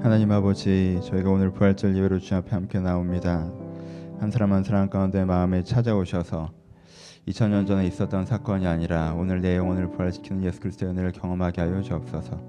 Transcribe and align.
하나님 0.00 0.30
아버지, 0.30 1.00
저희가 1.02 1.28
오늘 1.28 1.50
부활절 1.50 1.96
예배로 1.96 2.20
주님 2.20 2.38
앞에 2.40 2.52
함께 2.52 2.78
나옵니다. 2.78 3.50
한 4.20 4.30
사람 4.30 4.52
한 4.52 4.62
사람 4.62 4.88
가운데 4.88 5.24
마음에 5.24 5.64
찾아오셔서 5.64 6.50
2000년 7.26 7.66
전에 7.66 7.84
있었던 7.88 8.24
사건이 8.24 8.64
아니라 8.68 9.14
오늘 9.14 9.40
내 9.40 9.56
영혼을 9.56 9.90
부활시키는 9.90 10.44
예수 10.44 10.60
그리스도의 10.60 10.92
은혜를 10.92 11.10
경험하게 11.12 11.62
하여 11.62 11.82
주옵소서. 11.82 12.40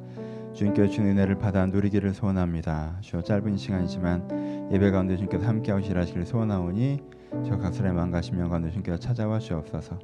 주님께 0.53 0.87
주신 0.87 1.07
은혜를 1.07 1.39
받아 1.39 1.65
누리기를 1.65 2.13
소원합니다. 2.13 2.97
주여 3.01 3.23
짧은 3.23 3.57
시간이지만 3.57 4.69
예배 4.71 4.91
가운데 4.91 5.15
주님께서 5.15 5.47
함께 5.47 5.71
하시기를 5.71 6.27
소원하오니 6.27 6.99
저 7.47 7.57
각설의 7.57 7.93
심령 8.21 8.49
가운데 8.49 8.69
주님께서 8.69 8.99
찾아와 8.99 9.39
주옵소서. 9.39 9.97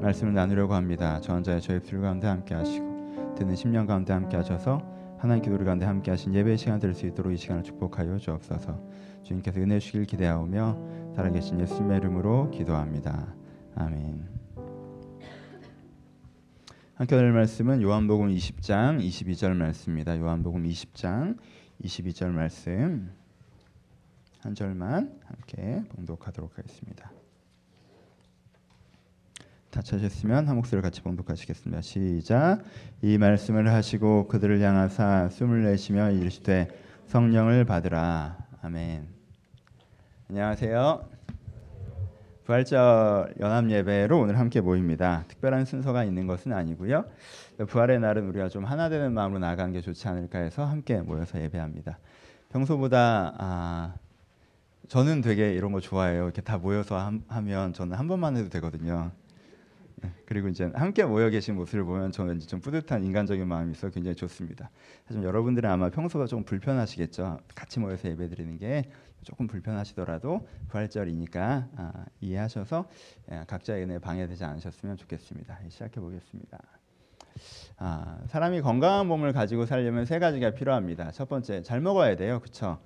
말씀을 0.00 0.32
나누려고 0.32 0.72
합니다. 0.72 1.20
저 1.20 1.34
혼자의 1.34 1.60
저의 1.60 1.80
입술 1.80 2.00
가운데 2.00 2.26
함께 2.26 2.54
하시고 2.54 3.34
듣는 3.36 3.54
심령 3.54 3.86
가운데 3.86 4.14
함께 4.14 4.38
하셔서 4.38 4.80
하나님 5.26 5.42
기도를 5.42 5.66
가운데 5.66 5.84
함께 5.84 6.12
하신 6.12 6.34
예배 6.36 6.56
시간 6.56 6.78
될 6.78 6.94
수 6.94 7.04
있도록 7.04 7.32
이 7.32 7.36
시간을 7.36 7.64
축복하여 7.64 8.16
주옵소서. 8.16 8.80
주님께서 9.24 9.58
은혜 9.58 9.80
주시길 9.80 10.04
기대하오며 10.04 11.14
살아계신 11.16 11.58
예수님의 11.58 11.98
이름으로 11.98 12.52
기도합니다. 12.52 13.34
아멘. 13.74 14.24
함께 16.94 17.16
할 17.16 17.32
말씀은 17.32 17.82
요한복음 17.82 18.28
20장 18.28 19.00
22절 19.00 19.56
말씀입니다. 19.56 20.16
요한복음 20.16 20.62
20장 20.62 21.36
22절 21.82 22.28
말씀 22.28 23.12
한 24.42 24.54
절만 24.54 25.20
함께 25.26 25.82
봉독하도록 25.88 26.56
하겠습니다. 26.56 27.15
다 29.76 29.82
찾으셨으면 29.82 30.48
한 30.48 30.56
목소리를 30.56 30.80
같이 30.80 31.02
봉독하시겠습니다. 31.02 31.82
시작. 31.82 32.62
이 33.02 33.18
말씀을 33.18 33.70
하시고 33.70 34.26
그들을 34.26 34.58
향하사 34.62 35.28
숨을 35.28 35.64
내쉬며 35.64 36.12
이르시되 36.12 36.68
성령을 37.08 37.66
받으라. 37.66 38.38
아멘. 38.62 39.06
안녕하세요. 40.30 41.06
부활절 42.44 43.34
연합 43.38 43.70
예배로 43.70 44.18
오늘 44.18 44.38
함께 44.38 44.62
모입니다. 44.62 45.24
특별한 45.28 45.66
순서가 45.66 46.04
있는 46.04 46.26
것은 46.26 46.54
아니고요. 46.54 47.04
부활의 47.68 48.00
날은 48.00 48.26
우리가 48.30 48.48
좀 48.48 48.64
하나 48.64 48.88
되는 48.88 49.12
마음으로 49.12 49.40
나아가는 49.40 49.74
게 49.74 49.82
좋지 49.82 50.08
않을까 50.08 50.38
해서 50.38 50.64
함께 50.64 51.02
모여서 51.02 51.38
예배합니다. 51.38 51.98
평소보다 52.48 53.34
아, 53.36 53.94
저는 54.88 55.20
되게 55.20 55.52
이런 55.52 55.72
거 55.72 55.80
좋아해요. 55.80 56.24
이렇게 56.24 56.40
다 56.40 56.56
모여서 56.56 56.96
함, 56.96 57.24
하면 57.28 57.74
저는 57.74 57.98
한 57.98 58.08
번만 58.08 58.38
해도 58.38 58.48
되거든요. 58.48 59.10
네, 60.02 60.10
그리고 60.26 60.48
이제 60.48 60.70
함께 60.74 61.04
모여 61.04 61.30
계신 61.30 61.54
모습을 61.54 61.84
보면 61.84 62.12
저는 62.12 62.40
좀 62.40 62.60
뿌듯한 62.60 63.04
인간적인 63.04 63.46
마음이 63.46 63.72
있어 63.72 63.88
굉장히 63.90 64.14
좋습니다. 64.14 64.70
하지만 65.06 65.26
여러분들은 65.26 65.68
아마 65.68 65.88
평소가 65.90 66.26
좀 66.26 66.44
불편하시겠죠. 66.44 67.40
같이 67.54 67.80
모여서 67.80 68.08
예배드리는 68.08 68.58
게 68.58 68.90
조금 69.22 69.46
불편하시더라도 69.46 70.46
부활절이니까 70.68 71.68
아, 71.76 72.04
이해하셔서 72.20 72.88
예, 73.32 73.44
각자의 73.46 73.84
은혜 73.84 73.98
방해되지 73.98 74.44
않으셨으면 74.44 74.96
좋겠습니다. 74.98 75.58
시작해 75.68 76.00
보겠습니다. 76.00 76.58
아, 77.78 78.18
사람이 78.28 78.60
건강한 78.60 79.06
몸을 79.06 79.32
가지고 79.32 79.66
살려면 79.66 80.04
세 80.04 80.18
가지가 80.18 80.50
필요합니다. 80.50 81.10
첫 81.10 81.28
번째, 81.28 81.62
잘 81.62 81.80
먹어야 81.80 82.16
돼요. 82.16 82.40
그렇죠? 82.40 82.78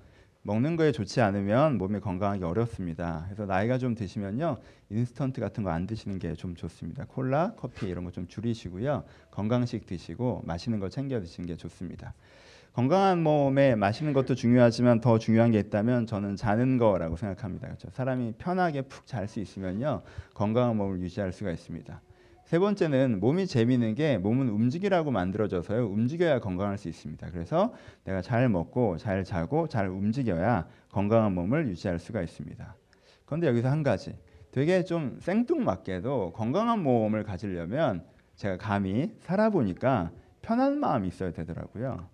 먹는 0.43 0.75
거에 0.75 0.91
좋지 0.91 1.21
않으면 1.21 1.77
몸이 1.77 1.99
건강하기 1.99 2.43
어렵습니다. 2.43 3.23
그래서 3.25 3.45
나이가 3.45 3.77
좀 3.77 3.93
드시면요 3.95 4.57
인스턴트 4.89 5.39
같은 5.39 5.63
거 5.63 5.69
안 5.69 5.85
드시는 5.87 6.17
게 6.19 6.33
좀 6.35 6.55
좋습니다. 6.55 7.05
콜라, 7.07 7.53
커피 7.57 7.87
이런 7.87 8.03
거 8.03 8.11
좀 8.11 8.27
줄이시고요 8.27 9.03
건강식 9.29 9.85
드시고 9.85 10.41
맛있는 10.45 10.79
거 10.79 10.89
챙겨 10.89 11.19
드시는 11.19 11.47
게 11.47 11.55
좋습니다. 11.55 12.13
건강한 12.73 13.21
몸에 13.21 13.75
마시는 13.75 14.13
것도 14.13 14.33
중요하지만 14.35 15.01
더 15.01 15.19
중요한 15.19 15.51
게 15.51 15.59
있다면 15.59 16.07
저는 16.07 16.37
자는 16.37 16.77
거라고 16.77 17.17
생각합니다. 17.17 17.67
그렇죠? 17.67 17.89
사람이 17.91 18.33
편하게 18.37 18.81
푹 18.83 19.05
잘 19.05 19.27
수 19.27 19.39
있으면요 19.41 20.01
건강한 20.33 20.77
몸을 20.77 20.99
유지할 21.01 21.33
수가 21.33 21.51
있습니다. 21.51 22.01
세 22.51 22.59
번째는 22.59 23.21
몸이 23.21 23.47
재미있는 23.47 23.95
게 23.95 24.17
몸은 24.17 24.49
움직이라고 24.49 25.09
만들어져서요 25.09 25.85
움직여야 25.85 26.41
건강할 26.41 26.77
수 26.77 26.89
있습니다. 26.89 27.31
그래서 27.31 27.73
내가 28.03 28.21
잘 28.21 28.49
먹고 28.49 28.97
잘 28.97 29.23
자고 29.23 29.69
잘 29.69 29.87
움직여야 29.87 30.67
건강한 30.89 31.33
몸을 31.33 31.69
유지할 31.69 31.97
수가 31.97 32.21
있습니다. 32.21 32.75
그런데 33.25 33.47
여기서 33.47 33.69
한 33.69 33.83
가지 33.83 34.19
되게 34.51 34.83
좀 34.83 35.17
생뚱맞게도 35.21 36.33
건강한 36.33 36.83
몸을 36.83 37.23
가지려면 37.23 38.03
제가 38.35 38.57
감히 38.57 39.13
살아보니까 39.21 40.11
편한 40.41 40.77
마음이 40.77 41.07
있어야 41.07 41.31
되더라고요. 41.31 42.05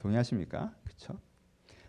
동의하십니까? 0.00 0.72
그렇죠? 0.82 1.20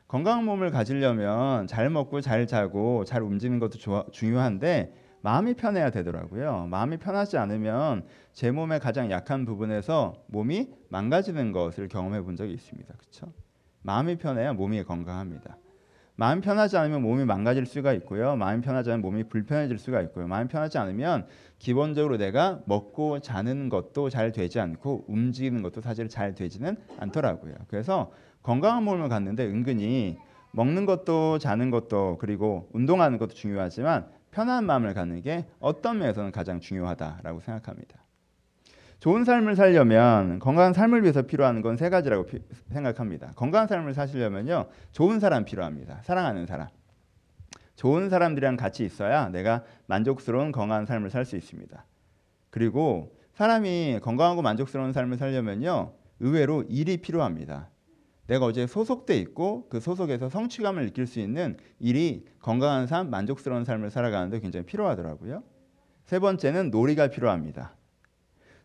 건강한 0.07 0.45
몸을 0.45 0.69
가지려면 0.69 1.65
잘 1.65 1.89
먹고 1.89 2.21
잘 2.21 2.45
자고 2.45 3.03
잘 3.03 3.23
움직이는 3.23 3.57
것도 3.57 4.11
중요한데 4.11 5.04
마음이 5.25 5.55
편해야 5.55 5.89
되더라고요. 5.89 6.67
마음이 6.69 6.97
편하지 6.97 7.39
않으면 7.39 8.03
제 8.31 8.51
몸의 8.51 8.79
가장 8.79 9.09
약한 9.09 9.43
부분에서 9.43 10.13
몸이 10.27 10.69
망가지는 10.89 11.51
것을 11.51 11.87
경험해 11.87 12.21
본 12.21 12.35
적이 12.35 12.53
있습니다. 12.53 12.93
그렇죠? 12.93 13.33
마음이 13.81 14.19
편해야 14.19 14.53
몸이 14.53 14.83
건강합니다. 14.83 15.57
마음 16.15 16.41
편하지 16.41 16.77
않으면 16.77 17.01
몸이 17.01 17.25
망가질 17.25 17.65
수가 17.65 17.93
있고요. 17.93 18.35
마음 18.35 18.61
편하지 18.61 18.91
않으면 18.91 19.01
몸이 19.01 19.23
불편해질 19.23 19.79
수가 19.79 20.03
있고요. 20.03 20.27
마음 20.27 20.47
편하지 20.47 20.77
않으면 20.77 21.25
기본적으로 21.57 22.17
내가 22.17 22.61
먹고 22.65 23.19
자는 23.19 23.69
것도 23.69 24.11
잘 24.11 24.31
되지 24.31 24.59
않고 24.59 25.05
움직이는 25.07 25.63
것도 25.63 25.81
사실 25.81 26.07
잘 26.07 26.35
되지는 26.35 26.77
않더라고요. 26.99 27.55
그래서 27.67 28.11
건강한 28.43 28.83
몸을 28.83 29.09
갖는데 29.09 29.47
은근히 29.47 30.19
먹는 30.51 30.85
것도 30.85 31.39
자는 31.39 31.71
것도 31.71 32.17
그리고 32.21 32.69
운동하는 32.73 33.17
것도 33.17 33.33
중요하지만 33.33 34.05
편한 34.35 34.65
마음을 34.65 34.93
갖는 34.93 35.21
게 35.21 35.45
어떤 35.61 35.99
면에서는 35.99 36.33
가장 36.33 36.59
중요하다라고 36.59 37.39
생각합니다. 37.39 37.99
좋은 38.99 39.23
삶을 39.23 39.55
살려면 39.55 40.39
건강한 40.39 40.73
삶을 40.73 41.03
위해서 41.03 41.21
필요한 41.21 41.61
건 41.61 41.77
세 41.77 41.89
가지라고 41.89 42.25
피, 42.25 42.39
생각합니다. 42.69 43.31
건강한 43.37 43.69
삶을 43.69 43.93
사시려면요, 43.93 44.65
좋은 44.91 45.21
사람 45.21 45.45
필요합니다. 45.45 46.01
사랑하는 46.03 46.47
사람. 46.47 46.67
좋은 47.77 48.09
사람들이랑 48.09 48.57
같이 48.57 48.83
있어야 48.83 49.29
내가 49.29 49.63
만족스러운 49.85 50.51
건강한 50.51 50.85
삶을 50.85 51.09
살 51.09 51.23
수 51.23 51.37
있습니다. 51.37 51.85
그리고 52.49 53.15
사람이 53.35 53.99
건강하고 54.01 54.41
만족스러운 54.41 54.91
삶을 54.91 55.17
살려면요, 55.17 55.93
의외로 56.19 56.63
일이 56.67 56.97
필요합니다. 56.97 57.69
내가 58.27 58.45
어제 58.45 58.65
소속돼 58.67 59.17
있고 59.19 59.67
그 59.69 59.79
소속에서 59.79 60.29
성취감을 60.29 60.85
느낄 60.85 61.05
수 61.05 61.19
있는 61.19 61.57
일이 61.79 62.25
건강한 62.39 62.87
삶, 62.87 63.09
만족스러운 63.09 63.65
삶을 63.65 63.91
살아가는데 63.91 64.39
굉장히 64.39 64.65
필요하더라고요. 64.65 65.43
세 66.05 66.19
번째는 66.19 66.71
놀이가 66.71 67.07
필요합니다. 67.07 67.75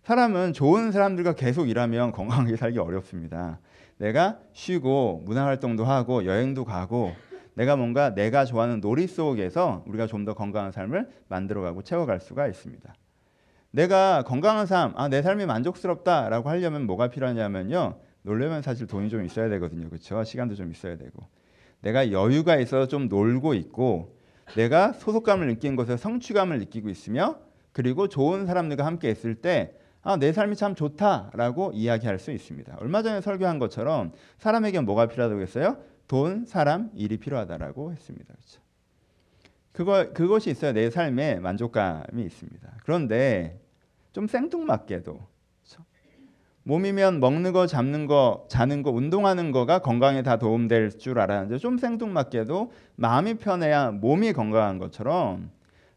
사람은 0.03 0.55
좋은 0.55 0.93
사람들과 0.93 1.35
계속 1.35 1.69
일하면 1.69 2.13
건강하게 2.13 2.57
살기 2.57 2.79
어렵습니다. 2.79 3.61
내가 3.99 4.39
쉬고 4.55 5.23
문화 5.27 5.45
활동도 5.45 5.85
하고 5.85 6.25
여행도 6.25 6.65
가고 6.65 7.13
내가 7.55 7.77
뭔가 7.77 8.15
내가 8.15 8.47
좋아하는 8.47 8.81
놀이 8.81 9.07
속에서 9.07 9.85
우리가 9.87 10.07
좀 10.07 10.25
더 10.25 10.35
건강한 10.35 10.73
삶을 10.73 11.09
만들어가고 11.29 11.83
채워갈 11.83 12.21
수가 12.21 12.47
있습니다. 12.47 12.95
내가 13.73 14.23
건강한 14.23 14.67
삶, 14.67 14.93
아, 14.97 15.09
내 15.09 15.23
삶이 15.23 15.47
만족스럽다라고 15.47 16.49
하려면 16.49 16.87
뭐가 16.87 17.09
필요하냐면요. 17.09 17.99
놀려면 18.23 18.63
사실 18.63 18.87
돈이 18.87 19.09
좀 19.09 19.25
있어야 19.25 19.49
되거든요. 19.49 19.89
그렇죠? 19.89 20.23
시간도 20.23 20.55
좀 20.55 20.71
있어야 20.71 20.97
되고. 20.97 21.27
내가 21.81 22.13
여유가 22.13 22.57
있어서 22.59 22.87
좀 22.87 23.09
놀고 23.09 23.55
있고 23.55 24.17
내가 24.55 24.93
소속감을 24.93 25.47
느끼는 25.47 25.77
것에 25.77 25.97
성취감을 25.97 26.59
느끼고 26.59 26.89
있으며 26.89 27.39
그리고 27.73 28.09
좋은 28.09 28.47
사람들과 28.47 28.85
함께 28.85 29.11
있을 29.11 29.37
때 29.37 29.77
아, 30.03 30.17
내 30.17 30.33
삶이 30.33 30.57
참 30.57 30.75
좋다라고 30.75 31.73
이야기할 31.75 32.19
수 32.19 32.31
있습니다. 32.31 32.77
얼마 32.81 33.03
전에 33.03 33.21
설교한 33.21 33.59
것처럼 33.59 34.13
사람에게 34.39 34.81
뭐가 34.81 35.07
필요하다고 35.07 35.43
했어요? 35.43 35.77
돈, 36.09 36.47
사람, 36.47 36.91
일이 36.95 37.19
필요하다라고 37.19 37.93
했습니다. 37.93 38.35
그렇죠? 38.35 38.61
그거 39.73 40.13
그것이 40.13 40.51
있어야 40.51 40.73
내 40.73 40.91
삶에 40.91 41.37
만족감이 41.37 42.25
있습니다. 42.25 42.79
그런데 42.83 43.61
좀 44.13 44.27
생뚱맞게도 44.27 45.21
몸이면 46.71 47.19
먹는 47.19 47.53
거, 47.53 47.67
잡는 47.67 48.07
거, 48.07 48.47
자는 48.49 48.85
거, 48.85 48.93
운동하는 48.93 49.51
거가 49.51 49.81
건강에 49.81 50.23
다 50.23 50.37
도움될 50.37 50.99
줄 50.99 51.19
알았는데 51.19 51.59
좀 51.59 51.79
생뚱맞게도 51.79 52.71
마음이 52.95 53.35
편해야 53.35 53.91
몸이 53.91 54.33
건강한 54.33 54.79
것처럼 54.79 55.51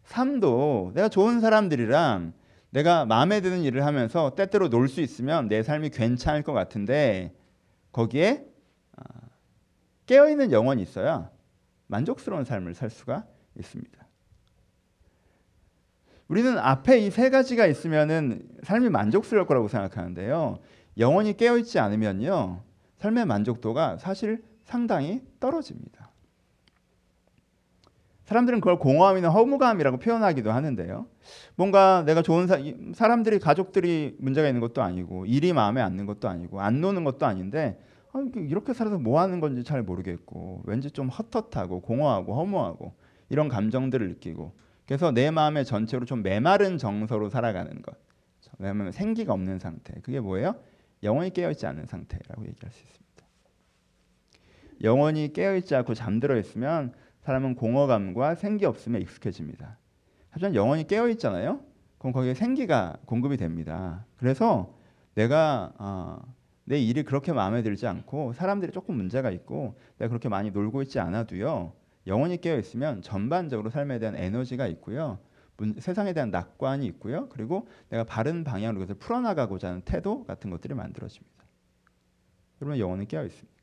삶도 0.06 0.94
내가 0.96 1.10
좋은 1.10 1.42
사람들이랑 1.42 2.34
내가 2.72 3.06
마음에 3.06 3.40
드는 3.40 3.62
일을 3.62 3.86
하면서 3.86 4.34
때때로 4.34 4.70
놀 4.70 4.88
수 4.88 5.02
있으면 5.02 5.48
내 5.48 5.62
삶이 5.62 5.92
괜찮을 5.92 6.42
것 6.42 6.54
같은데 6.54 7.36
거기에 7.92 8.44
아, 8.98 9.04
깨어 10.08 10.28
있는 10.28 10.52
영혼이 10.52 10.82
있어야 10.82 11.30
만족스러운 11.86 12.46
삶을 12.46 12.74
살 12.74 12.90
수가 12.90 13.26
있습니다. 13.60 14.03
우리는 16.34 16.58
앞에 16.58 16.98
이 16.98 17.12
세 17.12 17.30
가지가 17.30 17.68
있으면은 17.68 18.42
삶이 18.64 18.90
만족스러울 18.90 19.46
거라고 19.46 19.68
생각하는데요. 19.68 20.58
영혼이 20.98 21.38
깨어 21.38 21.60
있지 21.60 21.78
않으면요. 21.78 22.64
삶의 22.98 23.28
만족도가 23.28 23.98
사실 23.98 24.44
상당히 24.64 25.22
떨어집니다. 25.40 26.10
사람들은 28.24 28.62
그걸 28.62 28.80
공허함이나 28.80 29.30
허무감이라고 29.30 29.98
표현하기도 29.98 30.52
하는데요. 30.52 31.06
뭔가 31.56 32.04
내가 32.04 32.24
좋은 32.24 32.48
사, 32.48 32.58
사람들이 32.96 33.38
가족들이 33.38 34.16
문제가 34.18 34.48
있는 34.48 34.60
것도 34.60 34.82
아니고 34.82 35.28
일이 35.28 35.54
마음에 35.54 35.82
안 35.82 35.92
드는 35.92 36.08
것도 36.08 36.30
아니고 36.30 36.62
안 36.62 36.82
노는 36.82 37.04
것도 37.04 37.28
아닌데 37.28 37.80
아, 38.12 38.26
이렇게 38.36 38.74
살아서 38.74 38.98
뭐 38.98 39.20
하는 39.20 39.40
건지 39.40 39.64
잘 39.64 39.84
모르겠고 39.84 40.64
왠지 40.66 40.90
좀 40.90 41.10
헛헛하고 41.10 41.82
공허하고 41.82 42.34
허무하고 42.34 42.94
이런 43.30 43.50
감정들을 43.50 44.08
느끼고 44.10 44.64
그래서 44.86 45.12
내 45.12 45.32
마음의 45.32 45.66
전체로 45.66 46.06
좀 46.06 46.24
메마른 46.24 46.78
정서로 46.78 47.30
살아가는 47.30 47.82
것. 47.82 47.96
왜냐하면 48.60 48.92
생기가 48.92 49.34
없는 49.34 49.60
상태. 49.60 49.94
그게 50.02 50.20
뭐예요? 50.20 50.56
영원히 51.02 51.32
깨어있지 51.32 51.66
않은 51.66 51.86
상태라고 51.86 52.46
얘기할 52.48 52.72
수 52.72 52.84
있습니다. 52.84 53.04
영원히 54.84 55.32
깨어있지 55.34 55.76
않고 55.76 55.94
잠들어 55.94 56.38
있으면 56.38 56.94
사람은 57.22 57.56
공허감과 57.56 58.36
생기 58.36 58.66
없음에 58.66 59.00
익숙해집니다. 59.00 59.78
하지만 60.30 60.56
영원히 60.56 60.86
깨어 60.88 61.10
있잖아요. 61.10 61.62
그럼 61.98 62.12
거기에 62.12 62.34
생기가 62.34 62.98
공급이 63.06 63.38
됩니다. 63.38 64.06
그래서 64.18 64.74
내가 65.16 65.74
어, 65.78 66.22
내 66.66 66.80
일이 66.80 67.04
그렇게 67.04 67.32
마음에 67.32 67.62
들지 67.62 67.88
않고 67.88 68.34
사람들이 68.34 68.72
조금 68.72 68.96
문제가 68.96 69.32
있고 69.32 69.80
내가 69.98 70.10
그렇게 70.10 70.28
많이 70.30 70.52
놀고 70.52 70.82
있지 70.82 71.00
않아도요. 71.00 71.74
영원히 72.08 72.40
깨어 72.40 72.58
있으면 72.58 73.02
전반적으로 73.02 73.70
삶에 73.70 74.00
대한 74.00 74.16
에너지가 74.16 74.68
있고요. 74.68 75.20
문, 75.58 75.76
세상에 75.80 76.14
대한 76.14 76.32
낙관이 76.32 76.86
있고요. 76.88 77.30
그리고 77.30 77.68
내가 77.90 78.04
바른 78.04 78.44
방향으로 78.44 78.80
그것을 78.80 79.00
풀어나가고자 79.00 79.70
하는 79.70 79.82
태도 79.82 80.26
같은 80.26 80.50
것들이 80.50 80.74
만들어집니다. 80.74 81.44
그러면 82.60 82.80
영혼이 82.80 83.08
깨어 83.08 83.26
있습니까? 83.26 83.54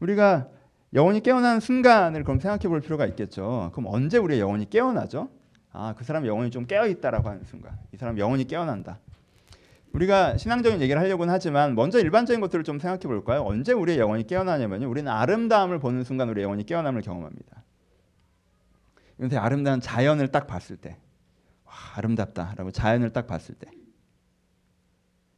우리가 0.00 0.48
영혼이 0.94 1.20
깨어나는 1.20 1.60
순간을 1.60 2.24
그럼 2.24 2.40
생각해 2.40 2.68
볼 2.68 2.80
필요가 2.80 3.06
있겠죠. 3.06 3.70
그럼 3.72 3.92
언제 3.92 4.16
우리의 4.18 4.40
영혼이 4.40 4.70
깨어나죠? 4.70 5.28
아, 5.72 5.94
그 5.96 6.04
사람 6.04 6.26
영혼이 6.26 6.50
좀 6.50 6.66
깨어 6.66 6.86
있다라고 6.86 7.28
하는 7.28 7.44
순간. 7.44 7.78
이 7.92 7.96
사람 7.96 8.18
영혼이 8.18 8.44
깨어난다. 8.46 8.98
우리가 9.92 10.36
신앙적인 10.36 10.80
얘기를 10.80 11.00
하려고는 11.00 11.32
하지만 11.32 11.74
먼저 11.74 11.98
일반적인 11.98 12.40
것들을 12.40 12.64
좀 12.64 12.78
생각해 12.78 13.02
볼까요? 13.02 13.42
언제 13.44 13.72
우리의 13.72 13.98
영혼이 13.98 14.26
깨어나냐면요. 14.26 14.88
우리는 14.88 15.10
아름다움을 15.10 15.78
보는 15.78 16.04
순간 16.04 16.28
우리의 16.28 16.44
영혼이 16.44 16.64
깨어남을 16.64 17.02
경험합니다. 17.02 17.64
근데 19.16 19.36
아름다운 19.36 19.80
자연을 19.80 20.28
딱 20.28 20.46
봤을 20.46 20.76
때, 20.76 20.96
와, 21.64 21.72
아름답다라고 21.96 22.70
자연을 22.70 23.12
딱 23.12 23.26
봤을 23.26 23.54
때, 23.56 23.68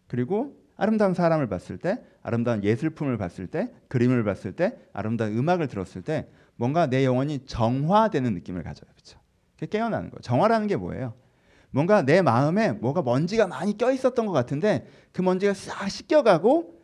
그리고 0.06 0.60
아름다운 0.76 1.14
사람을 1.14 1.48
봤을 1.48 1.78
때, 1.78 2.04
아름다운 2.22 2.62
예술품을 2.62 3.16
봤을 3.16 3.46
때, 3.46 3.72
그림을 3.88 4.24
봤을 4.24 4.52
때, 4.52 4.78
아름다운 4.92 5.36
음악을 5.38 5.68
들었을 5.68 6.02
때, 6.02 6.28
뭔가 6.56 6.88
내 6.88 7.04
영혼이 7.04 7.46
정화되는 7.46 8.34
느낌을 8.34 8.62
가져요. 8.62 8.90
그렇죠? 8.92 9.18
깨어나는 9.70 10.10
거. 10.10 10.18
정화라는 10.20 10.66
게 10.66 10.76
뭐예요? 10.76 11.14
뭔가 11.70 12.02
내 12.02 12.22
마음에 12.22 12.72
뭐가 12.72 13.02
먼지가 13.02 13.46
많이 13.46 13.76
껴 13.76 13.92
있었던 13.92 14.26
것 14.26 14.32
같은데 14.32 14.86
그 15.12 15.22
먼지가 15.22 15.54
싹 15.54 15.88
씻겨가고 15.88 16.80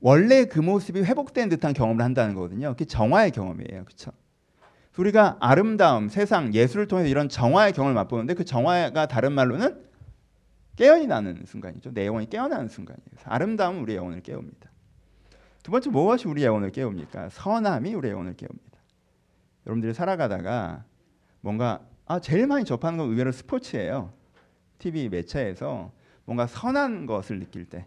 원래 0.00 0.44
그 0.44 0.58
모습이 0.58 1.02
회복된 1.02 1.48
듯한 1.48 1.72
경험을 1.72 2.04
한다는 2.04 2.34
거거든요. 2.34 2.70
그게 2.70 2.84
정화의 2.84 3.30
경험이에요. 3.30 3.84
그렇죠? 3.84 4.10
우리가 4.98 5.38
아름다움, 5.40 6.08
세상, 6.08 6.54
예술을 6.54 6.86
통해서 6.86 7.08
이런 7.08 7.28
정화의 7.28 7.72
경험을 7.72 7.94
맛보는데 7.94 8.34
그 8.34 8.44
정화가 8.44 9.06
다른 9.06 9.32
말로는 9.32 9.82
깨어이 10.76 11.06
나는 11.06 11.42
순간이죠. 11.46 11.92
내 11.94 12.06
영혼이 12.06 12.28
깨어나는 12.28 12.68
순간이에요. 12.68 13.04
아름다움은 13.24 13.80
우리의 13.82 13.98
영혼을 13.98 14.20
깨웁니다. 14.20 14.70
두 15.62 15.70
번째 15.70 15.90
무엇이 15.90 16.28
우리의 16.28 16.46
영혼을 16.46 16.70
깨웁니까? 16.70 17.30
선함이 17.30 17.94
우리의 17.94 18.12
영혼을 18.12 18.34
깨웁니다. 18.36 18.78
여러분들이 19.66 19.94
살아가다가 19.94 20.84
뭔가 21.40 21.80
아 22.06 22.20
제일 22.20 22.46
많이 22.46 22.64
접하는 22.64 22.98
건 22.98 23.08
의외로 23.08 23.32
스포츠예요. 23.32 24.12
TV 24.84 25.08
매체에서 25.08 25.90
뭔가 26.26 26.46
선한 26.46 27.06
것을 27.06 27.38
느낄 27.38 27.64
때, 27.64 27.86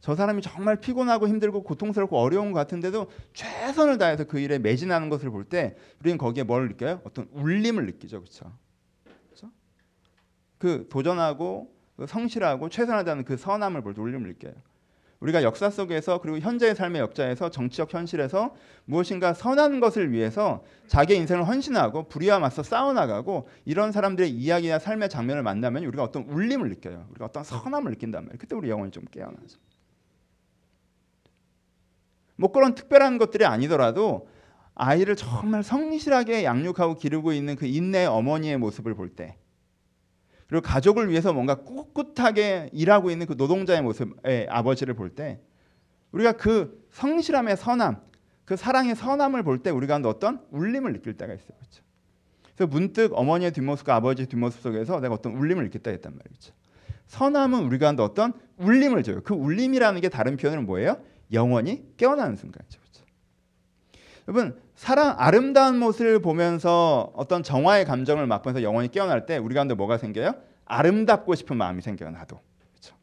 저 0.00 0.16
사람이 0.16 0.42
정말 0.42 0.80
피곤하고 0.80 1.28
힘들고 1.28 1.62
고통스럽고 1.62 2.18
어려운 2.18 2.50
것 2.50 2.58
같은데도 2.58 3.08
최선을 3.34 3.98
다해서 3.98 4.24
그 4.24 4.40
일에 4.40 4.58
매진하는 4.58 5.08
것을 5.08 5.30
볼 5.30 5.44
때 5.44 5.76
우리는 6.00 6.18
거기에 6.18 6.42
뭘 6.42 6.66
느껴요? 6.66 7.00
어떤 7.04 7.28
울림을 7.32 7.86
느끼죠, 7.86 8.20
그렇죠? 8.20 8.52
그 10.58 10.88
도전하고 10.90 11.72
그 11.96 12.06
성실하고 12.06 12.68
최선을 12.68 13.04
다하는 13.04 13.24
그 13.24 13.36
선함을 13.36 13.82
볼 13.82 13.94
때 13.94 14.00
울림을 14.00 14.28
느껴요. 14.28 14.54
우리가 15.22 15.44
역사 15.44 15.70
속에서 15.70 16.20
그리고 16.20 16.38
현재의 16.38 16.74
삶의 16.74 17.00
역자에서 17.00 17.48
정치적 17.50 17.94
현실에서 17.94 18.54
무엇인가 18.86 19.34
선한 19.34 19.78
것을 19.78 20.10
위해서 20.10 20.64
자기 20.88 21.14
인생을 21.14 21.46
헌신하고 21.46 22.08
불의와 22.08 22.40
맞서 22.40 22.64
싸워나가고 22.64 23.48
이런 23.64 23.92
사람들의 23.92 24.30
이야기나 24.30 24.80
삶의 24.80 25.08
장면을 25.08 25.44
만나면 25.44 25.84
우리가 25.84 26.02
어떤 26.02 26.24
울림을 26.24 26.68
느껴요. 26.70 27.06
우리가 27.10 27.26
어떤 27.26 27.44
선함을 27.44 27.92
느낀단 27.92 28.24
말이에요. 28.24 28.38
그때 28.38 28.56
우리 28.56 28.68
영혼이 28.68 28.90
좀 28.90 29.04
깨어나죠. 29.12 29.60
뭐 32.34 32.50
그런 32.50 32.74
특별한 32.74 33.18
것들이 33.18 33.44
아니더라도 33.44 34.28
아이를 34.74 35.14
정말 35.14 35.62
성실하게 35.62 36.42
양육하고 36.44 36.96
기르고 36.96 37.32
있는 37.32 37.54
그 37.54 37.66
인내 37.66 38.06
어머니의 38.06 38.58
모습을 38.58 38.94
볼 38.94 39.10
때, 39.10 39.36
그리고 40.52 40.64
가족을 40.66 41.08
위해서 41.08 41.32
뭔가 41.32 41.54
꿋꿋하게 41.54 42.68
일하고 42.74 43.10
있는 43.10 43.26
그 43.26 43.32
노동자의 43.38 43.80
모습의 43.80 44.48
아버지를 44.50 44.92
볼 44.92 45.08
때, 45.08 45.40
우리가 46.10 46.32
그 46.32 46.86
성실함의 46.90 47.56
선함, 47.56 48.02
그 48.44 48.56
사랑의 48.56 48.94
선함을 48.94 49.44
볼 49.44 49.62
때 49.62 49.70
우리가 49.70 49.96
어떤 50.04 50.44
울림을 50.50 50.92
느낄 50.92 51.16
때가 51.16 51.32
있어요, 51.32 51.56
그렇죠? 51.56 51.82
그래서 52.54 52.70
문득 52.70 53.12
어머니의 53.14 53.52
뒷모습과 53.52 53.94
아버지의 53.94 54.26
뒷모습 54.26 54.60
속에서 54.60 55.00
내가 55.00 55.14
어떤 55.14 55.32
울림을 55.32 55.64
느꼈다 55.64 55.90
했단 55.90 56.18
말이죠. 56.18 56.52
선함은 57.06 57.64
우리가 57.64 57.94
어떤 58.00 58.34
울림을 58.58 59.04
줘요. 59.04 59.22
그 59.22 59.32
울림이라는 59.32 60.02
게 60.02 60.10
다른 60.10 60.36
표현은 60.36 60.66
뭐예요? 60.66 61.00
영원히 61.32 61.82
깨어나는 61.96 62.36
순간이죠. 62.36 62.78
그렇죠? 62.78 63.06
여러분 64.28 64.60
사랑 64.74 65.14
아름다운 65.18 65.78
모습을 65.78 66.20
보면서 66.20 67.12
어떤 67.14 67.42
정화의 67.42 67.84
감정을 67.84 68.26
맛보면서 68.26 68.62
영원히 68.62 68.90
깨어날 68.90 69.26
때 69.26 69.36
우리 69.36 69.54
가운데 69.54 69.74
뭐가 69.74 69.98
생겨요? 69.98 70.34
아름답고 70.64 71.34
싶은 71.34 71.56
마음이 71.56 71.82
생겨요. 71.82 72.10
나도. 72.10 72.40
그렇죠? 72.72 72.96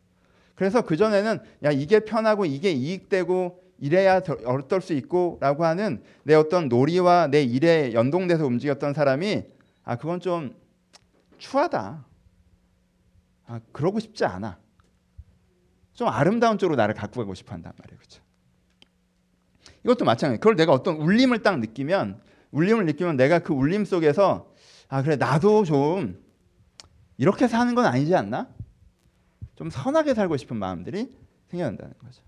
그래서 0.56 0.82
그 0.82 0.98
전에는 0.98 1.40
야 1.64 1.72
이게 1.72 2.00
편하고 2.02 2.46
이게 2.46 2.72
이익되고 2.72 3.64
이래야 3.80 4.22
어떨 4.46 4.82
수 4.82 4.94
있고라고 4.94 5.64
하는 5.64 6.04
내 6.24 6.34
어떤 6.36 6.68
놀이와 6.68 7.28
내 7.28 7.44
일에 7.44 7.94
연동돼서 7.94 8.46
움직였던 8.46 8.94
사람이 8.94 9.44
아 9.84 9.96
그건 9.96 10.20
좀 10.20 10.56
추하다. 11.38 12.06
아 13.48 13.60
그러고 13.72 14.00
싶지 14.00 14.26
않아. 14.26 14.58
좀 15.94 16.08
아름다운 16.08 16.58
쪽으로 16.58 16.76
나를 16.76 16.94
갖고 16.94 17.22
가고 17.22 17.34
싶어 17.34 17.54
한단 17.54 17.74
말이에요. 17.78 17.98
그렇죠? 17.98 18.22
이것도 19.84 20.06
마찬가지. 20.06 20.40
그걸 20.40 20.56
내가 20.56 20.74
어떤 20.74 20.98
울림을 20.98 21.42
딱 21.42 21.60
느끼면 21.60 22.22
울림을 22.52 22.86
느끼면 22.86 23.18
내가 23.18 23.40
그 23.40 23.54
울림 23.54 23.86
속에서 23.86 24.54
아 24.88 25.04
그래 25.04 25.16
나도 25.16 25.64
좀 25.66 26.22
이렇게 27.18 27.48
사는 27.48 27.74
건 27.76 27.86
아니지 27.86 28.16
않나? 28.16 28.48
좀 29.56 29.70
선하게 29.70 30.14
살고 30.14 30.38
싶은 30.38 30.58
마음들이 30.58 31.16
생겨난다는 31.48 31.94
거죠. 32.00 32.24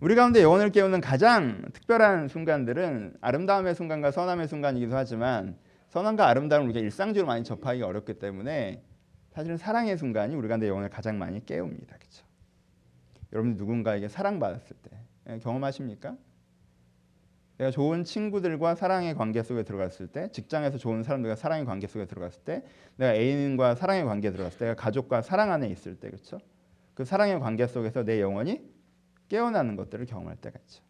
우리 0.00 0.14
가운데 0.14 0.42
영혼을 0.42 0.70
깨우는 0.70 1.00
가장 1.00 1.62
특별한 1.72 2.28
순간들은 2.28 3.18
아름다움의 3.20 3.74
순간과 3.74 4.10
선함의 4.10 4.48
순간이기도 4.48 4.96
하지만 4.96 5.56
선함과 5.90 6.26
아름다움을 6.28 6.66
우리가 6.70 6.80
일상적으로 6.80 7.26
많이 7.26 7.44
접하기가 7.44 7.86
어렵기 7.86 8.14
때문에 8.14 8.82
사실은 9.30 9.56
사랑의 9.56 9.96
순간이 9.96 10.34
우리가 10.34 10.56
내 10.56 10.68
영혼을 10.68 10.88
가장 10.90 11.18
많이 11.18 11.44
깨웁니다. 11.46 11.96
그렇죠? 11.96 12.24
여러분 13.32 13.56
누군가에게 13.56 14.08
사랑받았을 14.08 14.76
때 14.82 14.90
예, 14.92 15.01
경험하십니까? 15.42 16.16
내가 17.58 17.70
좋은 17.70 18.04
친구들과 18.04 18.74
사랑의 18.74 19.14
관계 19.14 19.42
속에 19.42 19.62
들어갔을 19.62 20.08
때, 20.08 20.30
직장에서 20.32 20.78
좋은 20.78 21.02
사람들과 21.02 21.36
사랑의 21.36 21.64
관계 21.64 21.86
속에 21.86 22.06
들어갔을 22.06 22.42
때, 22.42 22.64
내가 22.96 23.14
애인과 23.14 23.74
사랑의 23.74 24.04
관계에 24.04 24.32
들어갔을 24.32 24.58
때, 24.58 24.64
내가 24.66 24.74
가족과 24.74 25.22
사랑 25.22 25.52
안에 25.52 25.68
있을 25.68 25.96
때, 25.96 26.10
그렇죠? 26.10 26.38
그 26.94 27.04
사랑의 27.04 27.40
관계 27.40 27.66
속에서 27.66 28.04
내 28.04 28.20
영혼이 28.20 28.60
깨어나는 29.28 29.76
것들을 29.76 30.06
경험할 30.06 30.36
때가 30.36 30.58
있죠. 30.60 30.82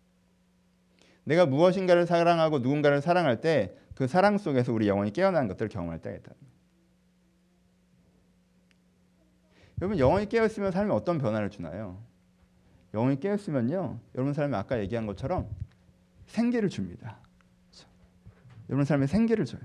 내가 1.24 1.46
무엇인가를 1.46 2.06
사랑하고 2.06 2.60
누군가를 2.60 3.00
사랑할 3.00 3.40
때 3.40 3.76
그 3.94 4.06
사랑 4.06 4.38
속에서 4.38 4.72
우리 4.72 4.88
영혼이 4.88 5.12
깨어나는 5.12 5.48
것들을 5.48 5.68
경험할 5.68 6.00
때가 6.00 6.16
있다. 6.16 6.32
여러분 9.80 9.98
영혼이 9.98 10.28
깨어있으면 10.28 10.70
삶에 10.70 10.92
어떤 10.92 11.18
변화를 11.18 11.50
주나요? 11.50 12.02
영혼이 12.94 13.20
깨어있으면요. 13.20 13.98
여러분 14.14 14.34
삶에 14.34 14.56
아까 14.56 14.78
얘기한 14.80 15.06
것처럼 15.06 15.48
생기를 16.26 16.68
줍니다. 16.68 17.18
그렇죠? 17.70 17.88
여러분 18.68 18.84
삶에 18.84 19.06
생기를 19.06 19.44
줘요. 19.44 19.60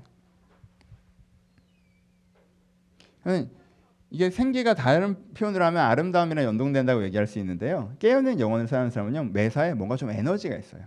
이게 4.10 4.29
생기가 4.29 4.74
다른 4.74 5.34
표현으로 5.34 5.65
하면 5.65 5.84
아름다움이랑 5.84 6.46
연동된다고 6.46 7.03
얘기할 7.03 7.27
수 7.27 7.39
있는데요. 7.39 7.93
깨어있는 8.00 8.39
영혼을 8.39 8.67
사는 8.67 8.89
사람은요 8.89 9.25
매사에 9.25 9.74
뭔가 9.74 9.98
좀 9.98 10.10
에너지가 10.10 10.55
있어요. 10.55 10.84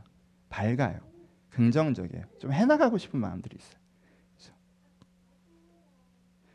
밝아요. 0.48 0.98
긍정적이에요. 1.50 2.24
좀 2.38 2.52
해나가고 2.52 2.96
싶은 2.96 3.20
마음들이 3.20 3.56
있어요. 3.58 3.78
그렇죠? 4.36 4.54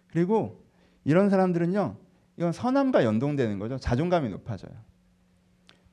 그리고 0.07 0.63
이런 1.03 1.29
사람들은요 1.29 1.97
이건 2.37 2.51
선함과 2.51 3.03
연동되는 3.03 3.59
거죠. 3.59 3.77
자존감이 3.77 4.29
높아져요. 4.29 4.73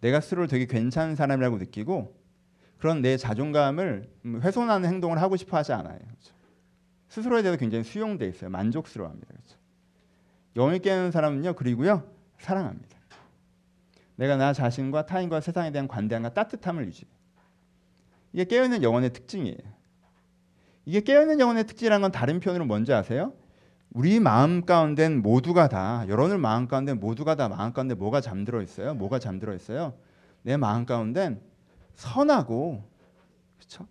내가 0.03 0.21
스스로 0.21 0.47
되게 0.49 0.67
괜찮은 0.67 1.15
사람이라고 1.15 1.59
느끼고 1.59 2.21
그런 2.79 3.03
내 3.03 3.17
자존감을 3.17 4.11
훼손하는 4.43 4.89
행동을 4.89 5.23
하고 5.23 5.37
싶어 5.37 5.57
하지 5.57 5.73
않아요. 5.73 5.99
그렇죠? 5.99 6.35
스스로에 7.09 7.43
대해서 7.43 7.59
굉장히 7.59 7.85
수용돼 7.85 8.27
있어요. 8.27 8.51
만족스러워합니다. 8.51 9.29
그렇죠? 9.29 9.57
영을 10.57 10.81
깨는 10.81 11.13
사람은요. 11.13 11.55
그리고요. 11.55 12.11
사랑합니다. 12.39 12.99
내가 14.17 14.37
나 14.37 14.53
자신과 14.53 15.07
타인과 15.07 15.41
세상에 15.41 15.71
대한 15.71 15.87
관대함과 15.87 16.35
따뜻함을 16.35 16.87
유지. 16.87 17.07
이게 18.33 18.45
깨어있는 18.45 18.83
영혼의 18.83 19.13
특징이에요. 19.13 19.59
이게 20.85 21.01
깨어있는 21.01 21.39
영혼의 21.39 21.65
특징이라는 21.69 22.03
건 22.03 22.11
다른 22.11 22.41
표현으로 22.41 22.65
뭔지 22.65 22.93
아세요? 22.93 23.35
우리 23.95 24.21
마음 24.21 24.65
가운데 24.65 25.09
모두가 25.09 25.69
다 25.69 26.05
여러분들 26.09 26.39
마음 26.39 26.67
가운데 26.67 26.95
모두가 26.95 27.35
다 27.35 27.49
마음 27.49 27.73
가운데 27.73 27.95
뭐가 27.95 28.21
잠들어 28.21 28.63
있어요? 28.63 28.95
뭐가 28.95 29.19
잠들어 29.19 29.55
있어요? 29.55 29.95
내 30.43 30.57
마음 30.57 30.87
가운데 30.87 31.41
선하고 31.95 32.83
그렇죠? 33.59 33.87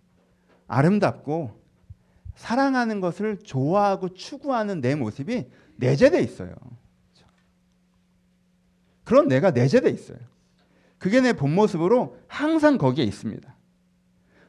아름답고 0.66 1.60
사랑하는 2.34 3.00
것을 3.00 3.38
좋아하고 3.38 4.14
추구하는 4.14 4.80
내 4.80 4.94
모습이 4.94 5.48
내재돼 5.76 6.20
있어요. 6.20 6.54
그런 9.04 9.28
내가 9.28 9.50
내재돼 9.50 9.90
있어요. 9.90 10.18
그게 10.98 11.20
내 11.20 11.32
본 11.32 11.54
모습으로 11.54 12.16
항상 12.28 12.78
거기에 12.78 13.04
있습니다. 13.04 13.54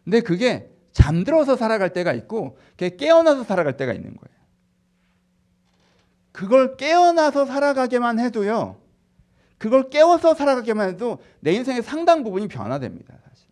근데 0.03 0.21
그게 0.21 0.69
잠들어서 0.91 1.55
살아갈 1.55 1.93
때가 1.93 2.13
있고 2.13 2.57
깨어나서 2.77 3.43
살아갈 3.43 3.77
때가 3.77 3.93
있는 3.93 4.15
거예요. 4.15 4.32
그걸 6.33 6.75
깨어나서 6.75 7.45
살아가게만 7.45 8.19
해도요. 8.19 8.75
그걸 9.57 9.89
깨워서 9.89 10.33
살아가게만 10.33 10.89
해도 10.89 11.19
내 11.39 11.53
인생의 11.53 11.83
상당 11.83 12.23
부분이 12.23 12.49
변화됩니다. 12.49 13.13
사실. 13.29 13.47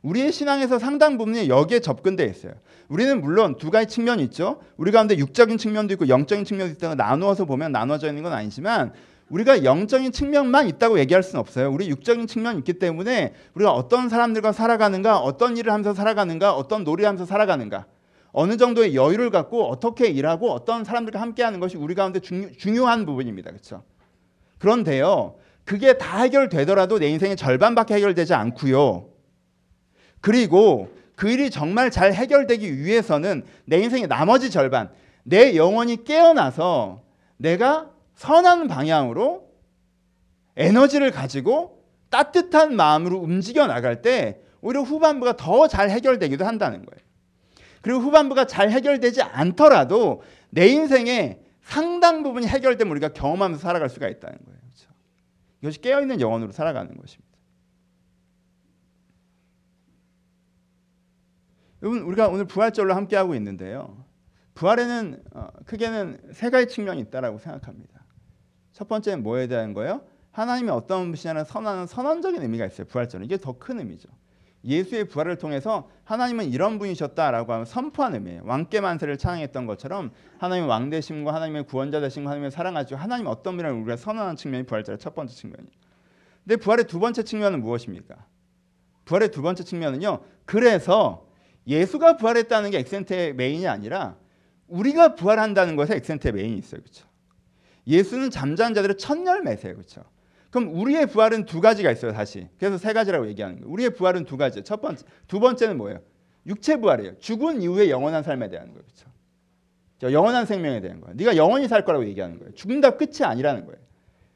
우리의 0.00 0.32
신앙에서 0.32 0.78
상당 0.78 1.18
부분이 1.18 1.50
여기에 1.50 1.80
접근돼 1.80 2.24
있어요. 2.24 2.54
우리는 2.88 3.20
물론 3.20 3.58
두 3.58 3.70
가지 3.70 3.94
측면이 3.94 4.22
있죠. 4.24 4.62
우리 4.78 4.90
가운데 4.92 5.18
육적인 5.18 5.58
측면도 5.58 5.92
있고 5.94 6.08
영적인 6.08 6.46
측면도 6.46 6.72
있다고 6.74 6.94
나누어서 6.94 7.44
보면 7.44 7.72
나눠져 7.72 8.06
있는 8.08 8.22
건 8.22 8.32
아니지만 8.32 8.92
우리가 9.28 9.64
영적인 9.64 10.12
측면만 10.12 10.68
있다고 10.68 10.98
얘기할 11.00 11.22
수는 11.22 11.40
없어요. 11.40 11.70
우리 11.70 11.90
육적인 11.90 12.26
측면이 12.26 12.60
있기 12.60 12.74
때문에 12.74 13.34
우리가 13.54 13.72
어떤 13.72 14.08
사람들과 14.08 14.52
살아가는가, 14.52 15.18
어떤 15.18 15.56
일을 15.58 15.70
하면서 15.72 15.92
살아가는가, 15.92 16.54
어떤 16.54 16.84
놀이를 16.84 17.06
하면서 17.06 17.26
살아가는가, 17.26 17.84
어느 18.32 18.56
정도의 18.56 18.94
여유를 18.94 19.30
갖고 19.30 19.66
어떻게 19.68 20.08
일하고 20.08 20.50
어떤 20.50 20.84
사람들과 20.84 21.20
함께하는 21.20 21.60
것이 21.60 21.76
우리 21.76 21.94
가운데 21.94 22.20
중요, 22.20 22.86
한 22.86 23.06
부분입니다. 23.06 23.50
그렇죠? 23.50 23.82
그런데요, 24.58 25.36
그게 25.64 25.98
다 25.98 26.22
해결되더라도 26.22 26.98
내 26.98 27.08
인생의 27.08 27.36
절반밖에 27.36 27.94
해결되지 27.94 28.34
않고요. 28.34 29.08
그리고 30.20 30.88
그 31.14 31.30
일이 31.30 31.50
정말 31.50 31.90
잘 31.90 32.12
해결되기 32.12 32.78
위해서는 32.78 33.44
내 33.64 33.78
인생의 33.78 34.08
나머지 34.08 34.50
절반, 34.50 34.90
내 35.24 35.56
영혼이 35.56 36.04
깨어나서 36.04 37.02
내가 37.36 37.90
선한 38.14 38.68
방향으로 38.68 39.48
에너지를 40.56 41.10
가지고 41.10 41.82
따뜻한 42.10 42.74
마음으로 42.74 43.18
움직여 43.18 43.66
나갈 43.66 44.02
때 44.02 44.40
오히려 44.60 44.82
후반부가 44.82 45.36
더 45.36 45.68
잘 45.68 45.90
해결되기도 45.90 46.44
한다는 46.44 46.84
거예요. 46.84 47.07
그리고 47.82 48.00
후반부가 48.00 48.46
잘 48.46 48.70
해결되지 48.70 49.22
않더라도 49.22 50.22
내 50.50 50.68
인생의 50.68 51.40
상당 51.60 52.22
부분이 52.22 52.46
해결되면 52.46 52.90
우리가 52.92 53.08
경험하면서 53.10 53.60
살아갈 53.60 53.88
수가 53.88 54.08
있다는 54.08 54.38
거예요. 54.44 54.58
그렇죠? 54.60 54.90
이것이 55.62 55.80
깨어있는 55.80 56.20
영혼으로 56.20 56.52
살아가는 56.52 56.96
것입니다. 56.96 57.28
여러분 61.82 62.02
우리가 62.02 62.28
오늘 62.28 62.44
부활절로 62.46 62.94
함께하고 62.94 63.34
있는데요. 63.36 64.04
부활에는 64.54 65.22
어, 65.34 65.48
크게는 65.66 66.32
세 66.32 66.50
가지 66.50 66.66
측면이 66.66 67.00
있다라고 67.02 67.38
생각합니다. 67.38 68.04
첫 68.72 68.88
번째는 68.88 69.22
뭐에 69.22 69.46
대한 69.46 69.74
거예요? 69.74 70.02
하나님이 70.32 70.70
어떤 70.70 71.12
분이냐는 71.12 71.44
선언하는 71.44 71.86
선언적인 71.86 72.42
의미가 72.42 72.66
있어요. 72.66 72.86
부활절은 72.88 73.26
이게 73.26 73.36
더 73.36 73.52
큰 73.58 73.78
의미죠. 73.78 74.08
예수의 74.68 75.06
부활을 75.06 75.36
통해서 75.36 75.88
하나님은 76.04 76.50
이런 76.52 76.78
분이셨다라고 76.78 77.64
선포한 77.64 78.14
의미예요. 78.14 78.42
왕께 78.44 78.80
만세를 78.80 79.16
찬양했던 79.16 79.66
것처럼 79.66 80.12
하나님의 80.38 80.68
왕 80.68 80.90
되심과 80.90 81.34
하나님의 81.34 81.64
구원자 81.64 82.00
되심과 82.00 82.30
하나님의 82.30 82.50
사랑하시고 82.50 82.96
하나님 82.96 83.26
어떤 83.26 83.56
분이라고 83.56 83.78
우리가 83.80 83.96
선언하는 83.96 84.36
측면이 84.36 84.64
부활절의 84.64 84.98
첫 84.98 85.14
번째 85.14 85.34
측면이에요. 85.34 85.70
근데 86.44 86.56
부활의 86.56 86.84
두 86.86 87.00
번째 87.00 87.22
측면은 87.22 87.60
무엇입니까? 87.62 88.14
부활의 89.06 89.30
두 89.30 89.40
번째 89.42 89.64
측면은요. 89.64 90.20
그래서 90.44 91.26
예수가 91.66 92.18
부활했다는 92.18 92.70
게 92.70 92.78
엑센트의 92.78 93.34
메인이 93.34 93.66
아니라 93.66 94.16
우리가 94.66 95.14
부활한다는 95.14 95.76
것에 95.76 95.96
엑센트의 95.96 96.32
메인이 96.34 96.58
있어요. 96.58 96.82
그렇죠? 96.82 97.06
예수는 97.86 98.30
잠자는 98.30 98.74
자들의 98.74 98.98
첫 98.98 99.26
열 99.26 99.42
매세요. 99.42 99.74
그렇죠? 99.74 100.04
그럼 100.50 100.74
우리의 100.74 101.06
부활은 101.06 101.44
두 101.44 101.60
가지가 101.60 101.90
있어요, 101.90 102.12
다시. 102.12 102.48
그래서 102.58 102.78
세 102.78 102.92
가지라고 102.92 103.28
얘기하는 103.28 103.56
거예요. 103.60 103.70
우리의 103.72 103.90
부활은 103.90 104.24
두 104.24 104.36
가지. 104.36 104.62
첫 104.62 104.80
번째, 104.80 105.04
두 105.26 105.40
번째는 105.40 105.76
뭐예요? 105.76 106.00
육체 106.46 106.76
부활이에요. 106.76 107.18
죽은 107.18 107.60
이후의 107.60 107.90
영원한 107.90 108.22
삶에 108.22 108.48
대한 108.48 108.68
거예요. 108.68 108.82
그렇죠? 108.82 109.08
영원한 110.14 110.46
생명에 110.46 110.80
대한 110.80 111.00
거예요. 111.00 111.14
네가 111.16 111.36
영원히 111.36 111.68
살 111.68 111.84
거라고 111.84 112.06
얘기하는 112.06 112.38
거예요. 112.38 112.54
죽는다 112.54 112.96
끝이 112.96 113.24
아니라는 113.24 113.66
거예요. 113.66 113.78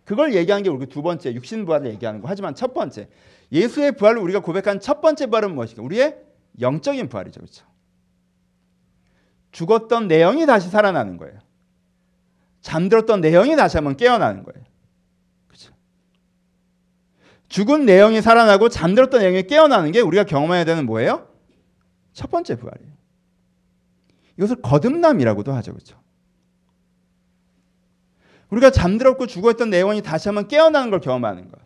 그걸 0.04 0.34
얘기하는 0.34 0.64
게 0.64 0.68
우리 0.68 0.86
두 0.86 1.00
번째 1.00 1.32
육신 1.32 1.64
부활을 1.64 1.86
얘기하는 1.92 2.20
거. 2.20 2.28
하지만 2.28 2.54
첫 2.54 2.74
번째 2.74 3.08
예수의 3.52 3.92
부활을 3.92 4.18
우리가 4.20 4.40
고백한 4.40 4.80
첫 4.80 5.00
번째 5.00 5.26
부활은 5.26 5.54
무엇일까? 5.54 5.82
우리의 5.82 6.18
영적인 6.60 7.08
부활이죠. 7.08 7.40
그렇죠? 7.40 7.64
죽었던 9.52 10.08
내용이 10.08 10.44
다시 10.46 10.68
살아나는 10.68 11.16
거예요. 11.18 11.38
잠들었던 12.60 13.20
내용이 13.20 13.56
다시 13.56 13.76
한번 13.76 13.96
깨어나는 13.96 14.42
거예요. 14.42 14.64
죽은 17.52 17.84
내용이 17.84 18.22
살아나고 18.22 18.70
잠들었던 18.70 19.20
내용이 19.20 19.42
깨어나는 19.42 19.92
게 19.92 20.00
우리가 20.00 20.24
경험해야 20.24 20.64
되는 20.64 20.86
뭐예요? 20.86 21.28
첫 22.14 22.30
번째 22.30 22.56
부활이에요. 22.56 22.92
이것을 24.38 24.62
거듭남이라고도 24.62 25.52
하죠. 25.52 25.74
그렇죠? 25.74 26.00
우리가 28.48 28.70
잠들었고 28.70 29.26
죽어있던 29.26 29.68
내용이 29.68 30.00
다시 30.00 30.30
한번 30.30 30.48
깨어나는 30.48 30.90
걸 30.90 31.00
경험하는 31.00 31.50
것. 31.50 31.60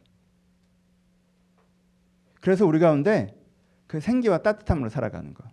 그래서 2.41 2.67
우리 2.67 2.81
가운데 2.81 3.41
그 3.87 4.01
생기와 4.01 4.39
따뜻함으로 4.39 4.91
살아가는 4.91 5.35
것. 5.35 5.45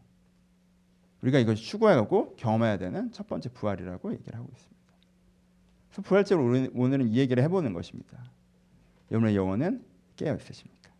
우리가 1.21 1.37
이걸 1.37 1.53
추구해가고 1.53 2.37
경험해야 2.37 2.79
되는 2.79 3.11
첫 3.11 3.27
번째 3.27 3.49
부활이라고 3.49 4.11
얘기를 4.13 4.35
하고 4.35 4.49
있습니다. 4.51 4.83
그래서 5.89 6.01
부활제로 6.01 6.43
오늘은 6.73 7.09
이 7.09 7.17
얘기를 7.17 7.43
해보는 7.43 7.73
것입니다. 7.73 8.17
여러분의 9.11 9.35
영혼은 9.35 9.92
깨어 10.15 10.35
있으십니까? 10.35 10.91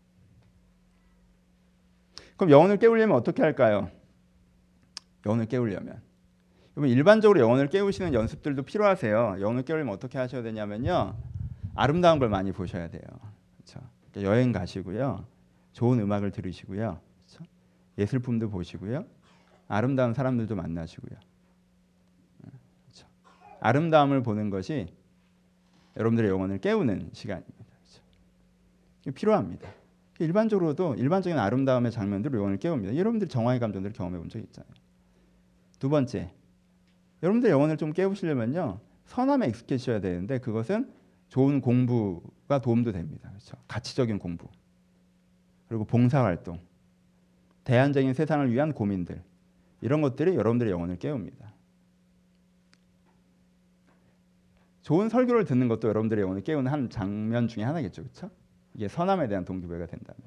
그럼 2.38 2.52
영혼을 2.52 2.78
깨우려면 2.78 3.16
어떻게 3.16 3.42
할까요? 3.42 3.90
영혼을 5.26 5.46
깨우려면 5.46 6.02
여러분 6.76 6.90
일반적으로 6.90 7.40
영혼을 7.40 7.68
깨우시는 7.70 8.14
연습들도 8.14 8.64
필요하세요. 8.64 9.38
영혼을 9.40 9.64
깨우려면 9.64 9.94
어떻게 9.94 10.18
하셔야 10.18 10.42
되냐면요. 10.42 11.16
아름다운 11.76 12.20
걸 12.20 12.30
많이 12.30 12.52
보셔야 12.52 12.90
돼요. 12.90 13.02
그렇죠? 13.58 13.80
여행 14.18 14.52
가시고요. 14.52 15.26
좋은 15.74 16.00
음악을 16.00 16.32
들으시고요. 16.32 17.00
예술품도 17.98 18.50
보시고요. 18.50 19.06
아름다운 19.68 20.14
사람들도 20.14 20.56
만나시고요. 20.56 21.20
그렇죠? 22.86 23.08
아름다움을 23.60 24.24
보는 24.24 24.50
것이 24.50 24.88
여러분들의 25.98 26.30
영혼을 26.30 26.58
깨우는 26.60 27.12
시간입니다. 27.14 27.63
필요합니다. 29.12 29.70
일반적으로도 30.20 30.96
일반적인 30.96 31.38
아름다움의 31.38 31.92
장면들로 31.92 32.38
영혼을 32.38 32.58
깨웁니다. 32.58 32.96
여러분들 32.96 33.28
정화의 33.28 33.60
감정들을 33.60 33.94
경험해 33.94 34.18
본적 34.20 34.42
있잖아요. 34.44 34.74
두 35.80 35.90
번째, 35.90 36.32
여러분들 37.22 37.50
영혼을 37.50 37.78
좀 37.78 37.92
깨우시려면요 37.92 38.80
선함에 39.06 39.48
익숙해져야 39.48 40.00
되는데 40.00 40.38
그것은 40.40 40.92
좋은 41.30 41.62
공부가 41.62 42.60
도움도 42.62 42.92
됩니다. 42.92 43.30
그렇죠? 43.30 43.58
가치적인 43.68 44.20
공부 44.20 44.48
그리고 45.68 45.84
봉사활동 45.86 46.60
대안적인 47.64 48.14
세상을 48.14 48.52
위한 48.52 48.74
고민들 48.74 49.22
이런 49.82 50.02
것들이 50.02 50.36
여러분들의 50.36 50.72
영혼을 50.72 50.98
깨웁니다. 50.98 51.54
좋은 54.82 55.10
설교를 55.10 55.46
듣는 55.46 55.70
것도 55.70 55.88
여러분들의 55.88 56.22
영혼을 56.22 56.44
깨우는 56.44 56.72
한 56.72 56.90
장면 56.90 57.48
중에 57.48 57.64
하나겠죠, 57.64 58.04
그렇죠? 58.04 58.30
이게 58.74 58.88
선함에 58.88 59.28
대한 59.28 59.46
동기부여가 59.46 59.86
된다면 59.86 60.22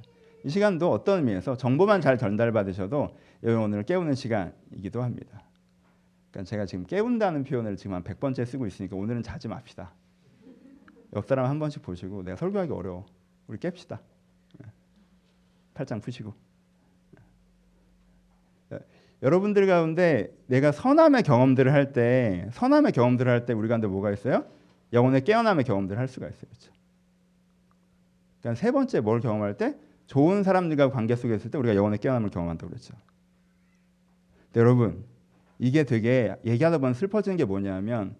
이 0.44 0.48
시간도 0.48 0.90
어떤 0.90 1.18
의미에서 1.18 1.56
정보만 1.56 2.00
잘 2.00 2.18
전달받으셔도 2.18 3.16
영혼을 3.42 3.82
깨우는 3.82 4.14
시간이기도 4.14 5.02
합니다. 5.02 5.42
그러니까 6.30 6.48
제가 6.48 6.66
지금 6.66 6.84
깨운다는 6.86 7.44
표현을 7.44 7.76
지금 7.76 7.94
한 7.94 8.04
100번째 8.04 8.44
쓰고 8.46 8.66
있으니까 8.66 8.96
오늘은 8.96 9.22
자지 9.22 9.48
맙시다. 9.48 9.92
옆 11.14 11.26
사람 11.26 11.46
한 11.46 11.58
번씩 11.58 11.82
보시고 11.82 12.22
내가 12.22 12.36
설교하기 12.36 12.72
어려워. 12.72 13.06
우리 13.46 13.58
깹시다. 13.58 13.98
팔짱 15.74 16.00
푸시고. 16.00 16.32
여러분들 19.22 19.66
가운데 19.66 20.36
내가 20.46 20.72
선함의 20.72 21.22
경험들을 21.22 21.72
할 21.72 21.92
때, 21.92 22.48
선함의 22.52 22.92
경험들을 22.92 23.30
할 23.32 23.46
때 23.46 23.54
우리 23.54 23.66
가운데 23.66 23.86
뭐가 23.86 24.12
있어요? 24.12 24.44
영혼의 24.92 25.24
깨어남의 25.24 25.64
경험들을 25.64 25.98
할 25.98 26.06
수가 26.06 26.28
있어요. 26.28 26.46
그렇죠? 26.50 26.70
그러니까 28.46 28.60
세 28.60 28.70
번째 28.70 29.00
뭘 29.00 29.20
경험할 29.20 29.56
때? 29.56 29.76
좋은 30.06 30.44
사람들과 30.44 30.90
관계 30.90 31.16
속에 31.16 31.34
있을 31.34 31.50
때 31.50 31.58
우리가 31.58 31.74
영혼의 31.74 31.98
깨어남을 31.98 32.30
경험한다고 32.30 32.70
그랬죠. 32.70 32.94
여러분, 34.54 35.04
이게 35.58 35.82
되게 35.82 36.36
얘기하다 36.44 36.78
보면 36.78 36.94
슬퍼지는 36.94 37.36
게 37.36 37.44
뭐냐면 37.44 38.14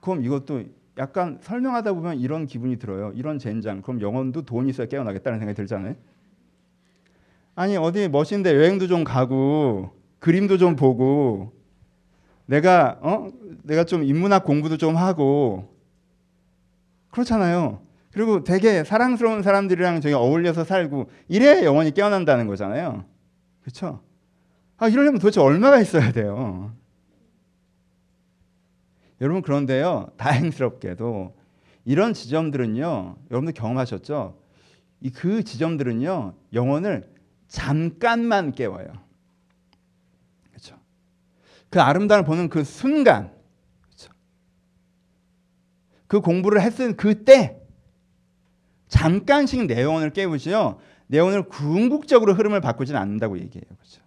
그럼 0.00 0.24
이것도 0.24 0.62
약간 0.98 1.38
설명하다 1.40 1.94
보면 1.94 2.20
이런 2.20 2.46
기분이 2.46 2.78
들어요. 2.78 3.10
이런 3.16 3.40
젠장. 3.40 3.82
그럼 3.82 4.00
영혼도 4.00 4.42
돈이 4.42 4.70
있어야 4.70 4.86
깨어나겠다는 4.86 5.40
생각이 5.40 5.56
들잖아요. 5.56 5.96
아니 7.56 7.76
어디 7.76 8.08
멋있는데 8.08 8.54
여행도 8.54 8.86
좀 8.86 9.02
가고 9.02 9.90
그림도 10.20 10.58
좀 10.58 10.76
보고 10.76 11.52
내가 12.46 12.98
어 13.02 13.30
내가 13.64 13.82
좀 13.84 14.04
인문학 14.04 14.44
공부도 14.44 14.76
좀 14.76 14.96
하고 14.96 15.74
그렇잖아요. 17.10 17.91
그리고 18.12 18.44
되게 18.44 18.84
사랑스러운 18.84 19.42
사람들이랑 19.42 20.00
저희 20.02 20.12
어울려서 20.12 20.64
살고 20.64 21.10
이래야 21.28 21.64
영혼이 21.64 21.92
깨어난다는 21.92 22.46
거잖아요. 22.46 23.04
그렇죠? 23.62 24.02
아 24.76 24.88
이러려면 24.88 25.18
도대체 25.18 25.40
얼마가 25.40 25.80
있어야 25.80 26.12
돼요. 26.12 26.74
여러분 29.20 29.40
그런데요 29.40 30.10
다행스럽게도 30.16 31.36
이런 31.84 32.12
지점들은요 32.12 33.16
여러분들 33.30 33.54
경험하셨죠? 33.54 34.38
이그 35.00 35.44
지점들은요 35.44 36.34
영혼을 36.52 37.10
잠깐만 37.48 38.52
깨워요. 38.52 38.86
그렇죠? 40.50 40.76
그 41.70 41.80
아름다움을 41.80 42.24
보는 42.24 42.48
그 42.48 42.64
순간, 42.64 43.32
그렇죠? 43.82 44.12
그 46.06 46.20
공부를 46.20 46.60
했을 46.60 46.96
그때 46.96 47.61
잠깐씩 48.92 49.66
내 49.66 49.82
영혼을 49.82 50.10
깨우지요. 50.10 50.78
내 51.06 51.16
영혼을 51.16 51.44
궁극적으로 51.44 52.34
흐름을 52.34 52.60
바꾸지는 52.60 53.00
않는다고 53.00 53.38
얘기해요. 53.38 53.64
그렇죠? 53.64 54.02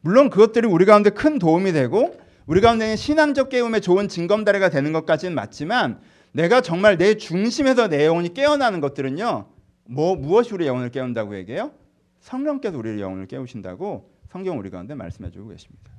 물론 0.00 0.28
그것들이 0.28 0.66
우리 0.66 0.84
가운데 0.84 1.10
큰 1.10 1.38
도움이 1.38 1.72
되고 1.72 2.18
우리 2.46 2.60
가운데 2.60 2.96
신앙적 2.96 3.48
깨움에 3.48 3.78
좋은 3.78 4.08
징검다리가 4.08 4.70
되는 4.70 4.92
것까지는 4.92 5.36
맞지만 5.36 6.00
내가 6.32 6.60
정말 6.60 6.98
내 6.98 7.14
중심에서 7.14 7.86
내 7.88 8.06
영혼이 8.06 8.34
깨어나는 8.34 8.80
것들은요. 8.80 9.46
뭐 9.84 10.16
무엇이 10.16 10.52
우리 10.52 10.66
영혼을 10.66 10.90
깨운다고 10.90 11.36
얘기해요? 11.36 11.72
성령께서 12.18 12.76
우리의 12.76 13.00
영혼을 13.00 13.26
깨우신다고 13.26 14.10
성경 14.30 14.58
우리 14.58 14.70
가운데 14.70 14.96
말씀해 14.96 15.30
주고 15.30 15.48
계십니다. 15.50 15.90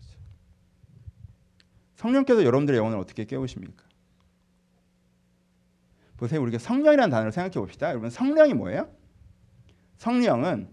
성령께서 1.95 2.43
여러분들의 2.43 2.77
영혼을 2.77 2.97
어떻게 2.97 3.23
깨우십니까? 3.23 3.90
보세요. 6.21 6.39
우리가 6.39 6.59
성령이라는 6.59 7.09
단어를 7.09 7.31
생각해 7.31 7.53
봅시다. 7.53 7.89
여러분 7.89 8.11
성령이 8.11 8.53
뭐예요? 8.53 8.87
성령은 9.97 10.69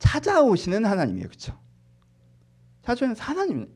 찾아오시는 0.00 0.84
하나님이에요. 0.84 1.28
그렇죠? 1.28 1.56
찾아오는 2.82 3.14
하나님. 3.16 3.68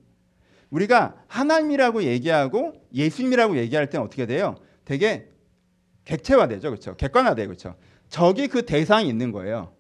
우리가 0.70 1.14
하나님이라고 1.28 2.02
얘기하고 2.02 2.74
예수님이라고 2.92 3.57
얘기할 3.57 3.88
때는 3.88 4.04
어떻게 4.04 4.26
돼요? 4.26 4.57
되게 4.85 5.30
객체화되죠. 6.04 6.70
그렇죠? 6.70 6.96
객관화돼요. 6.96 7.46
그렇죠? 7.46 7.76
저기 8.09 8.48
그 8.48 8.66
대상이 8.66 9.09
있는 9.09 9.30
거예요. 9.30 9.72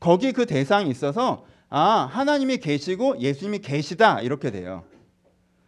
거기 0.00 0.32
그 0.32 0.44
대상이 0.44 0.90
있어서 0.90 1.46
아, 1.70 1.80
하나님이 2.12 2.58
계시고 2.58 3.20
예수님이 3.20 3.60
계시다 3.60 4.20
이렇게 4.20 4.50
돼요. 4.50 4.84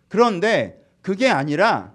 그런데 0.09 0.85
그게 1.01 1.29
아니라 1.29 1.95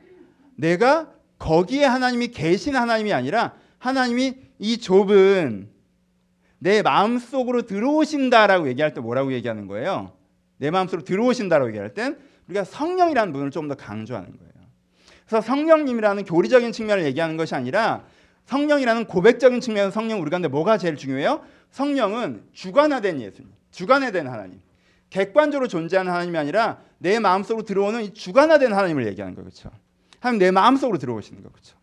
내가 0.56 1.14
거기에 1.40 1.86
하나님이 1.86 2.30
계신 2.30 2.76
하나님이 2.76 3.14
아니라 3.14 3.54
하나님이 3.78 4.36
이 4.60 4.78
좁은 4.78 5.70
내 6.60 6.82
마음속으로 6.82 7.64
들어오신다라고 7.64 8.68
얘기할 8.70 8.94
때 8.94 9.02
뭐라고 9.02 9.34
얘기하는 9.34 9.68
거예요? 9.68 10.14
내 10.58 10.72
마음속으로 10.72 11.04
들어오신다라고 11.04 11.70
얘기할 11.70 11.94
땐 11.94 12.18
우리가 12.48 12.64
성령이라는 12.64 13.34
분을 13.34 13.52
좀 13.52 13.68
더 13.68 13.76
강조하는 13.76 14.30
거예요. 14.38 14.52
그래서 15.28 15.46
성령님이라는 15.46 16.24
교리적인 16.24 16.72
측면을 16.72 17.04
얘기하는 17.06 17.38
것이 17.38 17.54
아니라 17.54 18.06
성령이라는 18.46 19.06
고백적인 19.06 19.60
측면에서 19.60 19.92
성령 19.92 20.22
우리 20.22 20.30
가운데 20.30 20.48
뭐가 20.48 20.78
제일 20.78 20.96
중요해요? 20.96 21.42
성령은 21.72 22.44
주관화된 22.54 23.22
예수님, 23.22 23.52
주관화된 23.72 24.28
하나님. 24.28 24.62
객관적으로 25.10 25.68
존재하는 25.68 26.12
하나님이 26.12 26.38
아니라 26.38 26.80
내 26.98 27.20
마음속으로 27.20 27.66
들어오는 27.66 28.04
이 28.04 28.14
주관화된 28.14 28.74
하나님을 28.74 29.06
얘기하는 29.08 29.36
거예요. 29.36 29.50
그렇죠? 29.50 29.70
하나님 30.20 30.40
내 30.40 30.52
마음속으로 30.52 30.98
들어오시는 30.98 31.44
거 31.44 31.50
그렇죠? 31.50 31.78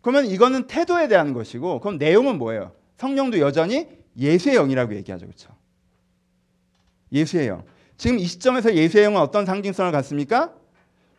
그러면 0.00 0.26
이거는 0.26 0.66
태도에 0.66 1.08
대한 1.08 1.32
것이고 1.32 1.80
그럼 1.80 1.98
내용은 1.98 2.38
뭐예요? 2.38 2.72
성령도 2.96 3.38
여전히 3.38 3.88
예수의 4.16 4.56
영이라고 4.56 4.94
얘기하죠. 4.96 5.26
그렇죠? 5.26 5.54
예수의 7.12 7.48
영. 7.48 7.64
지금 7.96 8.18
이 8.18 8.24
시점에서 8.24 8.74
예수의 8.74 9.04
영은 9.04 9.20
어떤 9.20 9.44
상징성을 9.44 9.90
갖습니까? 9.92 10.54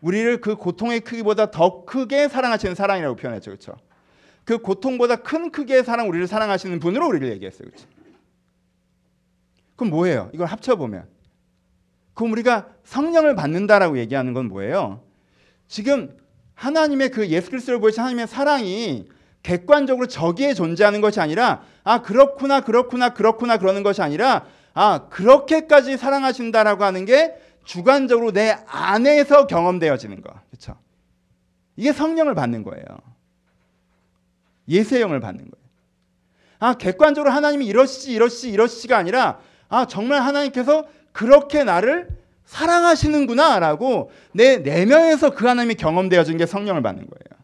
우리를 0.01 0.41
그 0.41 0.55
고통의 0.55 1.01
크기보다 1.01 1.51
더 1.51 1.85
크게 1.85 2.27
사랑하시는 2.27 2.75
사랑이라고 2.75 3.15
표현했죠. 3.15 3.51
그렇죠? 3.51 3.73
그 4.43 4.57
고통보다 4.57 5.17
큰 5.17 5.51
크기의 5.51 5.83
사랑 5.83 6.09
우리를 6.09 6.25
사랑하시는 6.25 6.79
분으로 6.79 7.07
우리를 7.07 7.31
얘기했어요. 7.33 7.69
그렇죠? 7.69 7.87
그럼 9.75 9.91
뭐예요? 9.91 10.29
이걸 10.33 10.47
합쳐 10.47 10.75
보면 10.75 11.07
그럼 12.13 12.31
우리가 12.33 12.69
성령을 12.83 13.35
받는다라고 13.35 13.97
얘기하는 13.99 14.33
건 14.33 14.47
뭐예요? 14.47 15.03
지금 15.71 16.17
하나님의 16.53 17.11
그 17.11 17.29
예수 17.29 17.49
그리스도를 17.49 17.79
보이신 17.79 18.01
하나님의 18.01 18.27
사랑이 18.27 19.07
객관적으로 19.41 20.05
저기에 20.05 20.53
존재하는 20.53 20.99
것이 20.99 21.21
아니라 21.21 21.63
아 21.85 22.01
그렇구나 22.01 22.59
그렇구나 22.59 23.13
그렇구나 23.13 23.55
그러는 23.55 23.81
것이 23.81 24.01
아니라 24.01 24.45
아 24.73 25.07
그렇게까지 25.09 25.95
사랑하신다라고 25.95 26.83
하는 26.83 27.05
게 27.05 27.35
주관적으로 27.63 28.33
내 28.33 28.57
안에서 28.67 29.47
경험되어지는 29.47 30.21
거 30.21 30.33
그렇죠? 30.49 30.77
이게 31.77 31.93
성령을 31.93 32.35
받는 32.35 32.63
거예요. 32.63 32.83
예수의 34.67 34.99
영을 35.01 35.21
받는 35.21 35.49
거예요. 35.49 35.65
아 36.59 36.73
객관적으로 36.73 37.31
하나님이 37.31 37.65
이러시지 37.65 38.11
이러시지 38.11 38.49
이러시지가 38.49 38.97
아니라 38.97 39.39
아 39.69 39.85
정말 39.85 40.21
하나님께서 40.21 40.85
그렇게 41.13 41.63
나를 41.63 42.20
사랑하시는구나라고 42.45 44.11
내 44.33 44.57
내면에서 44.57 45.31
그 45.31 45.47
하나님이 45.47 45.75
경험되어진 45.75 46.37
게 46.37 46.45
성령을 46.45 46.81
받는 46.81 47.07
거예요. 47.07 47.41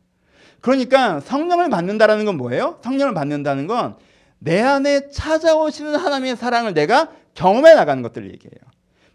그러니까 0.61 1.19
성령을 1.21 1.69
받는다라는 1.69 2.25
건 2.25 2.37
뭐예요? 2.37 2.79
성령을 2.81 3.13
받는다는 3.13 3.67
건 3.67 3.95
내 4.39 4.61
안에 4.61 5.09
찾아오시는 5.09 5.95
하나님의 5.95 6.35
사랑을 6.35 6.73
내가 6.73 7.11
경험해 7.33 7.73
나가는 7.73 8.01
것들을 8.03 8.27
얘기해요. 8.31 8.59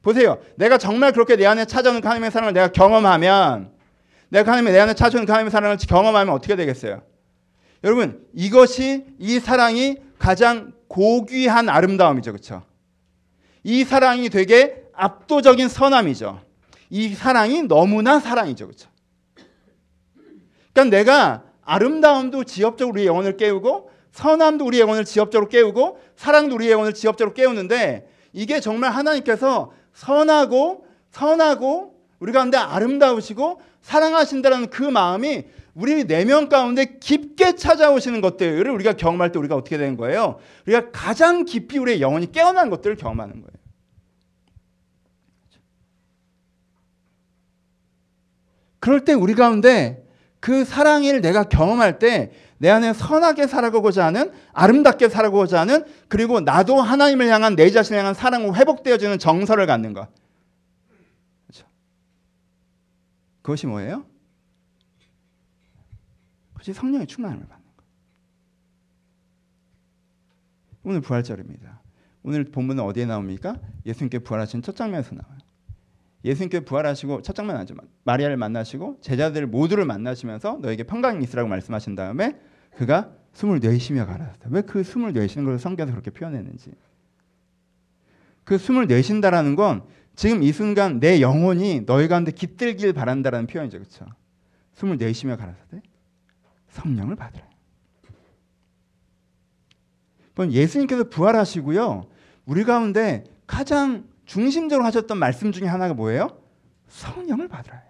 보세요. 0.02 0.38
내가 0.56 0.78
정말 0.78 1.12
그렇게 1.12 1.36
내 1.36 1.46
안에 1.46 1.64
찾아오는 1.64 2.02
하나님의 2.04 2.30
사랑을 2.30 2.52
내가 2.52 2.72
경험하면 2.72 3.70
내가 4.30 4.50
하나님의 4.50 4.72
내 4.72 4.80
안에 4.80 4.94
찾아오는 4.94 5.28
하나님의 5.28 5.50
사랑을 5.50 5.76
경험하면 5.76 6.34
어떻게 6.34 6.56
되겠어요? 6.56 7.02
여러분, 7.84 8.24
이것이 8.34 9.04
이 9.18 9.38
사랑이 9.38 9.96
가장 10.18 10.72
고귀한 10.88 11.68
아름다움이죠. 11.68 12.32
그렇죠? 12.32 12.62
이 13.64 13.84
사랑이 13.84 14.28
되게 14.28 14.81
압도적인 14.94 15.68
선함이죠. 15.68 16.40
이 16.90 17.14
사랑이 17.14 17.62
너무나 17.62 18.20
사랑이죠. 18.20 18.66
그렇죠? 18.66 18.88
그러니까 20.72 20.96
내가 20.96 21.42
아름다움도 21.64 22.44
지엽적으로 22.44 22.92
우리의 22.92 23.06
영혼을 23.06 23.36
깨우고 23.36 23.90
선함도 24.12 24.64
우리의 24.66 24.82
영혼을 24.82 25.04
지엽적으로 25.04 25.48
깨우고 25.48 26.00
사랑도 26.16 26.54
우리의 26.56 26.72
영혼을 26.72 26.92
지엽적으로 26.92 27.34
깨우는데 27.34 28.08
이게 28.32 28.60
정말 28.60 28.90
하나님께서 28.90 29.72
선하고 29.94 30.86
선하고 31.10 31.94
우리 32.18 32.32
가운데 32.32 32.56
아름다우시고 32.56 33.60
사랑하신다는 33.82 34.70
그 34.70 34.82
마음이 34.82 35.44
우리 35.74 36.04
내면 36.04 36.48
가운데 36.48 36.98
깊게 37.00 37.56
찾아오시는 37.56 38.20
것들을 38.20 38.70
우리가 38.70 38.92
경험할 38.92 39.32
때 39.32 39.38
우리가 39.38 39.56
어떻게 39.56 39.78
되는 39.78 39.96
거예요? 39.96 40.38
우리가 40.66 40.90
가장 40.90 41.44
깊이 41.44 41.78
우리의 41.78 42.00
영혼이 42.00 42.30
깨어난 42.32 42.68
것들을 42.70 42.96
경험하는 42.96 43.34
거예요. 43.40 43.61
그럴 48.82 49.06
때 49.06 49.14
우리 49.14 49.34
가운데 49.34 50.06
그 50.40 50.66
사랑을 50.66 51.22
내가 51.22 51.44
경험할 51.44 51.98
때 51.98 52.32
내 52.62 52.70
안에 52.70 52.92
선하게 52.92 53.48
살아가고자 53.48 54.06
하는 54.06 54.32
아름답게 54.52 55.08
살아가고자 55.08 55.58
하는 55.62 55.84
그리고 56.06 56.38
나도 56.38 56.80
하나님을 56.80 57.26
향한 57.26 57.56
내 57.56 57.68
자신을 57.68 57.98
향한 57.98 58.14
사랑으로 58.14 58.54
회복되어지는 58.54 59.18
정서를 59.18 59.66
갖는 59.66 59.94
것. 59.94 60.08
그렇죠? 61.48 61.66
그것이 63.42 63.66
뭐예요? 63.66 64.06
그것이 66.52 66.72
성령의 66.72 67.08
충만함을 67.08 67.48
받는 67.48 67.66
것. 67.76 67.84
오늘 70.84 71.00
부활절입니다. 71.00 71.82
오늘 72.22 72.44
본문은 72.44 72.84
어디에 72.84 73.06
나옵니까? 73.06 73.58
예수님께 73.84 74.20
부활하신 74.20 74.62
첫 74.62 74.76
장면에서 74.76 75.16
나와요. 75.16 75.38
예수님께 76.24 76.60
부활하시고 76.60 77.22
첫 77.22 77.34
장면 77.34 77.56
아니죠. 77.56 77.74
마리아를 78.04 78.36
만나시고 78.36 78.98
제자들 79.00 79.46
모두를 79.46 79.84
만나시면서 79.84 80.58
너에게 80.62 80.84
평강이 80.84 81.22
있으라고 81.24 81.48
말씀하신 81.48 81.94
다음에 81.94 82.38
그가 82.76 83.12
숨을 83.32 83.60
내쉬며 83.60 84.06
가라사대. 84.06 84.48
왜 84.50 84.62
그 84.62 84.82
숨을 84.82 85.12
내쉬는 85.12 85.44
걸 85.44 85.58
성경에서 85.58 85.92
그렇게 85.92 86.10
표현했는지. 86.10 86.72
그 88.44 88.58
숨을 88.58 88.86
내쉰다라는 88.86 89.56
건 89.56 89.84
지금 90.14 90.42
이 90.42 90.52
순간 90.52 91.00
내 91.00 91.20
영혼이 91.20 91.86
너희 91.86 92.08
가운데 92.08 92.32
깃들길 92.32 92.92
바란다라는 92.92 93.46
표현이죠. 93.46 93.78
그렇죠? 93.78 94.06
숨을 94.74 94.98
내쉬며 94.98 95.36
가라사대. 95.36 95.82
성령을 96.68 97.16
받으라. 97.16 97.46
예수님께서 100.50 101.04
부활하시고요. 101.04 102.06
우리 102.46 102.64
가운데 102.64 103.24
가장 103.46 104.04
중심적으로 104.26 104.84
하셨던 104.86 105.18
말씀 105.18 105.52
중에 105.52 105.66
하나가 105.66 105.94
뭐예요? 105.94 106.38
성령을 106.88 107.48
받으라. 107.48 107.82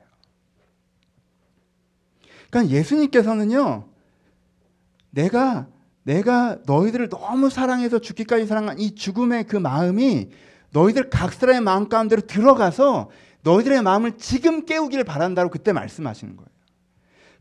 그러니까 2.51 2.75
예수님께서는요. 2.75 3.89
내가 5.11 5.69
내가 6.05 6.59
너희들을 6.67 7.09
너무 7.09 7.49
사랑해서 7.49 7.99
죽기까지 8.01 8.47
사랑한 8.47 8.79
이 8.79 8.95
죽음의 8.95 9.45
그 9.47 9.57
마음이 9.57 10.31
너희들 10.71 11.11
각 11.11 11.33
사람의 11.33 11.61
마음 11.61 11.89
가운데로 11.89 12.23
들어가서 12.23 13.11
너희들의 13.43 13.83
마음을 13.83 14.19
지금 14.19 14.65
깨우기를 14.65 15.05
바란다고 15.05 15.51
그때 15.51 15.73
말씀하시는 15.73 16.37
거예요. 16.37 16.52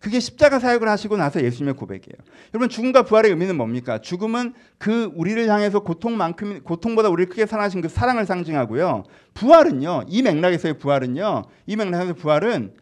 그게 0.01 0.19
십자가 0.19 0.57
사역을 0.57 0.89
하시고 0.89 1.15
나서 1.15 1.43
예수님의 1.43 1.75
고백이에요. 1.75 2.17
여러분 2.55 2.69
죽음과 2.69 3.03
부활의 3.03 3.29
의미는 3.29 3.55
뭡니까? 3.55 3.99
죽음은 3.99 4.55
그 4.79 5.11
우리를 5.13 5.47
향해서 5.47 5.81
고통만큼 5.81 6.63
고통보다 6.63 7.09
우리를 7.09 7.29
크게 7.29 7.45
사랑하신 7.45 7.81
그 7.81 7.87
사랑을 7.87 8.25
상징하고요. 8.25 9.03
부활은요. 9.35 10.05
이 10.07 10.23
맥락에서의 10.23 10.79
부활은요. 10.79 11.43
이 11.67 11.75
맥락에서의 11.75 12.15
부활은 12.15 12.73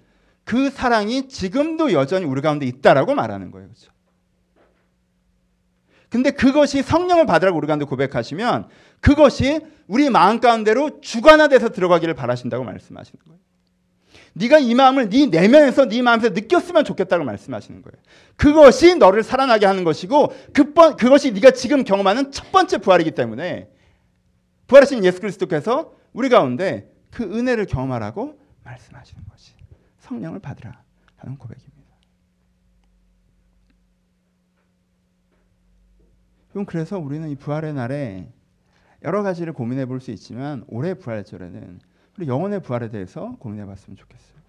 그 0.46 0.70
사랑이 0.70 1.28
지금도 1.28 1.92
여전히 1.92 2.26
우리 2.26 2.42
가운데 2.42 2.66
있다라고 2.66 3.14
말하는 3.14 3.52
거예요. 3.52 3.68
그렇죠? 3.68 3.92
근데 6.08 6.32
그것이 6.32 6.82
성령을 6.82 7.26
받으라고 7.26 7.58
우리 7.58 7.68
가운데 7.68 7.84
고백하시면 7.84 8.70
그것이 9.02 9.60
우리 9.88 10.10
마음 10.10 10.40
가운데로 10.40 11.02
주관화돼서 11.02 11.70
들어가기를 11.70 12.14
바라신다고 12.14 12.64
말씀하시는 12.64 13.20
거예요. 13.26 13.40
네가 14.34 14.60
이 14.60 14.74
마음을 14.76 15.10
네 15.10 15.26
내면에서 15.26 15.88
네 15.88 16.02
마음에서 16.02 16.30
느꼈으면 16.30 16.86
좋겠다고 16.86 17.24
말씀하시는 17.24 17.82
거예요. 17.82 18.02
그것이 18.36 18.96
너를 18.96 19.24
살아나게 19.24 19.66
하는 19.66 19.84
것이고 19.84 20.34
그 20.54 20.74
그것이 20.74 21.32
네가 21.32 21.52
지금 21.52 21.84
경험하는 21.84 22.32
첫 22.32 22.52
번째 22.52 22.78
부활이기 22.78 23.12
때문에 23.12 23.70
부활하신 24.68 25.04
예수 25.04 25.20
그리스도께서 25.20 25.94
우리 26.14 26.30
가운데 26.30 26.92
그 27.12 27.24
은혜를 27.24 27.66
경험하라고 27.66 28.40
말씀하시는 28.64 29.24
것이 29.30 29.54
성령을 30.00 30.40
받으라 30.40 30.84
하는 31.18 31.38
고백입니다. 31.38 31.80
그럼 36.52 36.66
그래서 36.66 36.98
우리는 36.98 37.30
이 37.30 37.36
부활의 37.36 37.74
날에 37.74 38.32
여러 39.04 39.24
가지를 39.24 39.54
고민해 39.54 39.86
볼 39.86 40.00
수 40.00 40.12
있지만 40.12 40.64
올해 40.68 40.94
부활절에는 40.94 41.80
우리 42.20 42.28
영혼의 42.28 42.62
부활에 42.62 42.90
대해서 42.90 43.38
고민해 43.40 43.66
봤으면 43.66 43.96
좋겠어요. 43.96 44.40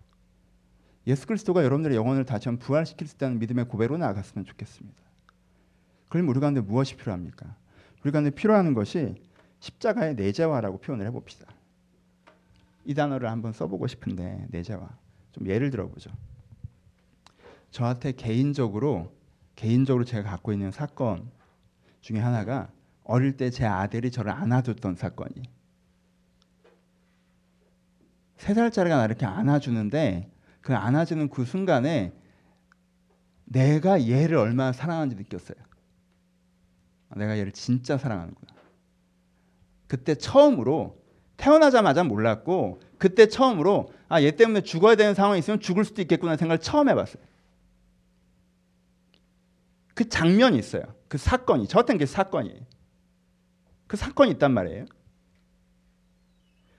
예수 1.06 1.24
그리스도가 1.28 1.62
여러분들의 1.62 1.96
영혼을 1.96 2.24
다시 2.24 2.48
한번 2.48 2.66
부활시킬 2.66 3.06
수 3.06 3.14
있다는 3.14 3.38
믿음의 3.38 3.66
고백으로 3.66 3.96
나아갔으면 3.96 4.44
좋겠습니다. 4.44 4.98
그럼 6.09 6.28
우리 6.28 6.40
가운데 6.40 6.61
무엇이 6.61 6.96
필요합니까? 6.96 7.54
우리 8.02 8.11
가운데 8.11 8.30
필요한 8.30 8.74
것이 8.74 9.14
십자가의 9.61 10.16
내재화라고 10.16 10.78
표현을 10.78 11.06
해봅시다. 11.06 11.46
이 12.87 12.92
단어를 12.92 13.30
한번 13.30 13.52
써보고 13.52 13.87
싶은데 13.87 14.48
내재화. 14.50 14.88
좀 15.30 15.46
예를 15.46 15.70
들어보죠. 15.70 16.11
저한테 17.70 18.11
개인적으로 18.11 19.12
개인적으로 19.54 20.04
제가 20.04 20.28
갖고 20.28 20.52
있는 20.52 20.72
사건 20.72 21.30
중에 22.00 22.18
하나가 22.18 22.68
어릴 23.04 23.37
때 23.37 23.50
제 23.50 23.64
아들이 23.64 24.11
저를 24.11 24.33
안아줬던 24.33 24.96
사건이 24.96 25.60
세 28.40 28.55
살짜리가 28.55 28.96
나 28.96 29.05
이렇게 29.05 29.26
안아주는데 29.26 30.31
그 30.62 30.74
안아주는 30.74 31.29
그 31.29 31.44
순간에 31.44 32.14
내가 33.44 34.09
얘를 34.09 34.38
얼마나 34.38 34.72
사랑하는지 34.72 35.16
느꼈어요. 35.16 35.59
내가 37.16 37.37
얘를 37.37 37.53
진짜 37.53 37.98
사랑하는구나. 37.98 38.55
그때 39.88 40.14
처음으로 40.14 41.03
태어나자마자 41.37 42.03
몰랐고 42.03 42.81
그때 42.96 43.29
처음으로 43.29 43.92
아 44.09 44.22
얘 44.22 44.31
때문에 44.31 44.62
죽어야 44.62 44.94
되는 44.94 45.14
상황이 45.14 45.38
있으면 45.38 45.61
죽을 45.61 45.85
수도 45.85 46.00
있겠구나 46.00 46.37
생각을 46.37 46.61
처음 46.61 46.88
해봤어요. 46.88 47.22
그 49.94 50.09
장면이 50.09 50.59
있어요. 50.59 50.85
그 51.09 51.18
사건이 51.18 51.68
저한테는 51.68 51.98
그 51.98 52.07
사건이에요. 52.07 52.61
그 53.87 53.98
사건이 53.98 54.31
있단 54.31 54.55
말이에요. 54.55 54.87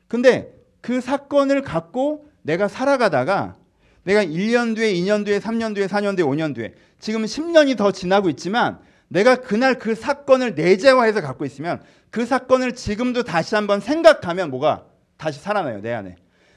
근데 0.08 0.61
그 0.82 1.00
사건을 1.00 1.62
갖고 1.62 2.26
내가 2.41 2.67
살아가다가 2.67 3.56
내가 4.04 4.24
1년 4.24 4.76
뒤에, 4.76 4.94
2년 4.94 5.26
뒤에, 5.26 5.39
3년 5.39 5.76
뒤에, 5.76 5.88
4년 5.88 6.15
뒤에, 6.17 6.26
5년 6.26 6.56
뒤에 6.56 6.74
지금 7.00 7.24
10년이 7.24 7.78
더 7.78 7.91
지나고 7.91 8.30
있지만 8.30 8.80
내가 9.08 9.36
그날 9.36 9.78
그 9.78 9.94
사건을 9.94 10.56
내재화해서 10.56 11.22
갖고 11.22 11.46
있으면 11.46 11.82
그 12.10 12.26
사건을 12.26 12.74
지금도 12.74 13.24
다시 13.24 13.56
한번 13.56 13.80
생각하면 13.80 14.50
뭐가 14.50 14.86
다시 15.17 15.39
살아나요, 15.39 15.82
내 15.82 15.94
안에. 15.94 16.15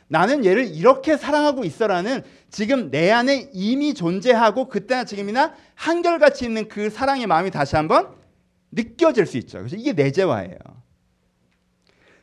나는 0.09 0.45
얘를 0.45 0.67
이렇게 0.67 1.17
사랑하고 1.17 1.65
있어라는 1.65 2.23
지금 2.51 2.91
내 2.91 3.11
안에 3.11 3.51
이미 3.53 3.95
존재하고 3.95 4.69
그때나 4.69 5.05
지금이나 5.05 5.55
한결같이 5.75 6.45
있는 6.45 6.69
그 6.69 6.91
사랑의 6.91 7.27
마음이 7.27 7.51
다시 7.51 7.77
한번 7.77 8.09
느껴질 8.71 9.27
수 9.27 9.37
있죠. 9.39 9.59
그래서 9.59 9.77
이게 9.77 9.93
내재화예요. 9.93 10.57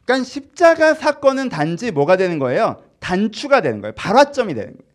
그러니까 0.06 0.26
십자가 0.26 0.94
사건은 0.94 1.50
단지 1.50 1.92
뭐가 1.92 2.18
되는 2.18 2.40
거예요? 2.40 2.84
단추가 3.00 3.62
되는 3.62 3.82
거예요. 3.82 3.94
발화점이 3.96 4.54
되는 4.54 4.74
거예요. 4.74 4.92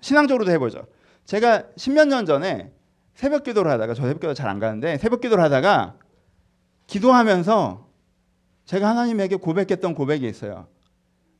신앙적으로도 0.00 0.50
해보죠. 0.52 0.86
제가 1.24 1.64
십몇 1.76 2.08
년 2.08 2.26
전에 2.26 2.72
새벽 3.14 3.44
기도를 3.44 3.70
하다가 3.70 3.94
저 3.94 4.02
새벽 4.02 4.20
기도 4.20 4.34
잘 4.34 4.48
안 4.48 4.58
가는데 4.58 4.98
새벽 4.98 5.20
기도를 5.20 5.44
하다가 5.44 5.96
기도하면서 6.86 7.88
제가 8.64 8.88
하나님에게 8.88 9.36
고백했던 9.36 9.94
고백이 9.94 10.26
있어요. 10.28 10.68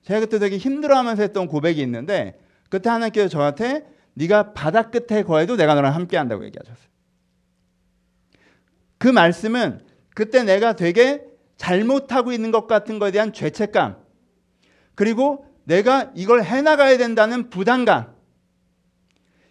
제가 0.02 0.20
그때 0.20 0.38
되게 0.38 0.58
힘들어하면서 0.58 1.22
했던 1.22 1.46
고백이 1.46 1.80
있는데 1.82 2.38
그때 2.68 2.88
하나님께서 2.88 3.28
저한테 3.28 3.86
네가 4.14 4.52
바다 4.52 4.90
끝에 4.90 5.22
거해도 5.22 5.56
내가 5.56 5.74
너랑 5.74 5.94
함께한다고 5.94 6.44
얘기하셨어요. 6.44 6.88
그 8.98 9.08
말씀은 9.08 9.80
그때 10.14 10.42
내가 10.42 10.74
되게 10.74 11.24
잘못하고 11.60 12.32
있는 12.32 12.52
것 12.52 12.66
같은 12.66 12.98
것에 12.98 13.12
대한 13.12 13.34
죄책감 13.34 13.98
그리고 14.94 15.44
내가 15.64 16.10
이걸 16.14 16.42
해나가야 16.42 16.96
된다는 16.96 17.50
부담감 17.50 18.14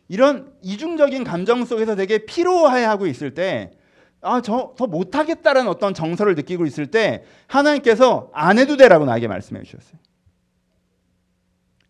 이런 0.08 0.52
이중적인 0.64 1.24
감정 1.24 1.66
속에서 1.66 1.96
되게 1.96 2.26
피로해하고 2.26 3.06
있을 3.06 3.36
때 3.36 3.74
아, 4.22 4.42
저 4.42 4.74
더 4.76 4.88
못하겠다라는 4.88 5.70
어떤 5.70 5.94
정서를 5.94 6.34
느끼고 6.34 6.66
있을 6.66 6.88
때 6.88 7.24
하나님께서 7.46 8.32
안 8.34 8.58
해도 8.58 8.76
되라고 8.76 9.06
나에게 9.06 9.28
말씀해 9.28 9.62
주셨어요. 9.62 10.00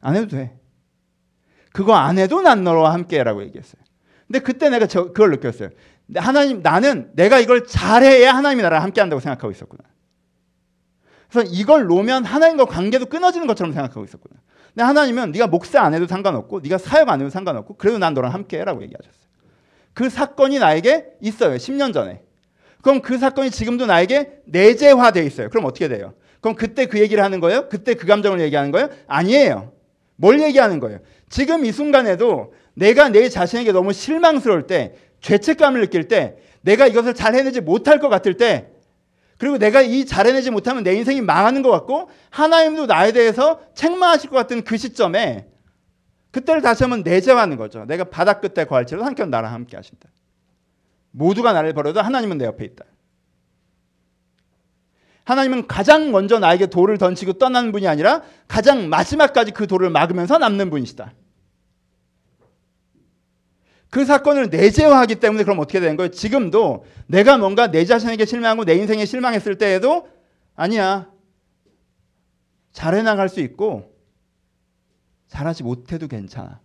안 0.02 0.18
해도 0.18 0.28
돼. 0.28 0.60
그거 1.72 1.94
안 1.96 2.20
해도 2.20 2.42
난 2.42 2.66
너와 2.66 2.94
함께라고 2.94 3.42
얘기했어요. 3.44 3.82
근데 4.28 4.40
그때 4.40 4.70
내가 4.70 4.86
저, 4.86 5.06
그걸 5.06 5.32
느꼈어요. 5.32 5.70
하나님 6.18 6.62
나는 6.62 7.10
내가 7.16 7.40
이걸 7.40 7.66
잘해야 7.66 8.36
하나님이 8.36 8.64
나랑 8.64 8.84
함께한다고 8.84 9.22
생각하고 9.22 9.50
있었구나. 9.52 9.84
그래서 11.30 11.50
이걸 11.52 11.86
놓으면 11.86 12.26
하나님과 12.26 12.66
관계도 12.66 13.06
끊어지는 13.08 13.48
것처럼 13.48 13.74
생각하고 13.74 14.04
있었구나. 14.04 14.36
근데 14.74 14.84
하나님은 14.84 15.32
네가 15.32 15.48
목사 15.48 15.82
안 15.82 15.94
해도 15.94 16.08
상관없고 16.08 16.62
네가 16.62 16.78
사역 16.78 17.10
안 17.10 17.20
해도 17.20 17.30
상관없고 17.30 17.76
그래도 17.78 17.98
난 17.98 18.14
너랑 18.14 18.34
함께해라고 18.34 18.82
얘기하셨어요. 18.84 19.30
그 19.94 20.10
사건이 20.10 20.60
나에게 20.60 21.08
있어요. 21.22 21.56
10년 21.56 21.94
전에. 21.94 22.22
그럼 22.82 23.02
그 23.02 23.18
사건이 23.18 23.52
지금도 23.52 23.86
나에게 23.86 24.42
내재화돼 24.46 25.26
있어요. 25.26 25.50
그럼 25.50 25.66
어떻게 25.66 25.88
돼요? 25.88 26.14
그럼 26.40 26.56
그때 26.56 26.86
그 26.86 27.00
얘기를 27.00 27.24
하는 27.24 27.40
거예요? 27.40 27.68
그때 27.68 27.94
그 27.94 28.08
감정을 28.08 28.40
얘기하는 28.40 28.72
거예요? 28.72 28.90
아니에요. 29.08 29.74
뭘 30.16 30.42
얘기하는 30.42 30.80
거예요? 30.80 31.00
지금 31.30 31.66
이 31.66 31.72
순간에도 31.72 32.54
내가 32.74 33.10
내 33.10 33.28
자신에게 33.28 33.72
너무 33.72 33.92
실망스러울 33.92 34.68
때, 34.68 34.96
죄책감을 35.22 35.82
느낄 35.82 36.08
때, 36.08 36.38
내가 36.62 36.88
이것을 36.88 37.14
잘 37.14 37.36
해내지 37.36 37.60
못할 37.62 38.00
것 38.00 38.08
같을 38.10 38.38
때, 38.38 38.72
그리고 39.40 39.58
내가 39.58 39.82
이 39.82 40.06
잘 40.06 40.28
해내지 40.28 40.52
못하면 40.52 40.84
내 40.84 40.94
인생이 40.94 41.22
망하는 41.22 41.64
것 41.64 41.72
같고, 41.72 42.12
하나님도 42.30 42.86
나에 42.86 43.12
대해서 43.14 43.62
책망하실 43.74 44.30
것 44.30 44.36
같은 44.36 44.64
그 44.64 44.78
시점에, 44.78 45.48
그때를 46.32 46.62
다시 46.62 46.84
한번 46.84 47.02
내재하는 47.02 47.58
거죠. 47.58 47.86
내가 47.86 48.04
바닥 48.04 48.42
끝에 48.42 48.66
거할지라도 48.66 49.04
하나님은 49.04 49.32
나랑 49.32 49.52
함께 49.52 49.76
하신다. 49.78 50.10
모두가 51.12 51.54
나를 51.54 51.74
버려도 51.74 52.02
하나님은 52.02 52.38
내 52.38 52.46
옆에 52.46 52.66
있다. 52.66 52.86
하나님은 55.24 55.68
가장 55.68 56.12
먼저 56.12 56.38
나에게 56.40 56.68
돌을 56.68 56.98
던지고 56.98 57.34
떠나는 57.34 57.72
분이 57.72 57.88
아니라 57.88 58.24
가장 58.48 58.90
마지막까지 58.90 59.52
그 59.52 59.68
돌을 59.68 59.90
막으면서 59.90 60.38
남는 60.38 60.70
분이시다. 60.70 61.14
그 63.90 64.06
사건을 64.06 64.50
내재화하기 64.50 65.16
때문에 65.16 65.44
그럼 65.44 65.60
어떻게 65.60 65.80
되는 65.80 65.96
거예요? 65.98 66.12
지금도 66.12 66.86
내가 67.08 67.38
뭔가 67.38 67.72
내 67.72 67.86
자신에게 67.86 68.26
실망하고 68.26 68.64
내 68.66 68.76
인생에 68.76 69.06
실망했을 69.06 69.58
때에도 69.58 70.08
아니야. 70.56 71.12
잘해 72.72 73.02
나갈 73.02 73.30
수 73.30 73.40
있고 73.40 73.96
잘하지 75.28 75.64
못해도 75.64 76.08
괜찮아. 76.08 76.60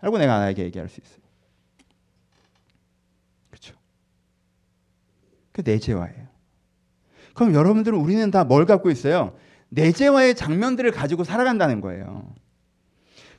라고 0.00 0.16
내가 0.18 0.38
나에게 0.38 0.64
얘기할 0.64 0.88
수 0.88 1.00
있어요. 1.00 1.20
그렇죠? 3.50 3.74
그 5.52 5.62
내재화예요. 5.64 6.28
그럼 7.34 7.54
여러분들은 7.54 7.98
우리는 7.98 8.30
다 8.30 8.44
뭘 8.44 8.64
갖고 8.64 8.90
있어요? 8.90 9.36
내재화의 9.68 10.34
장면들을 10.36 10.90
가지고 10.92 11.24
살아간다는 11.24 11.80
거예요. 11.82 12.32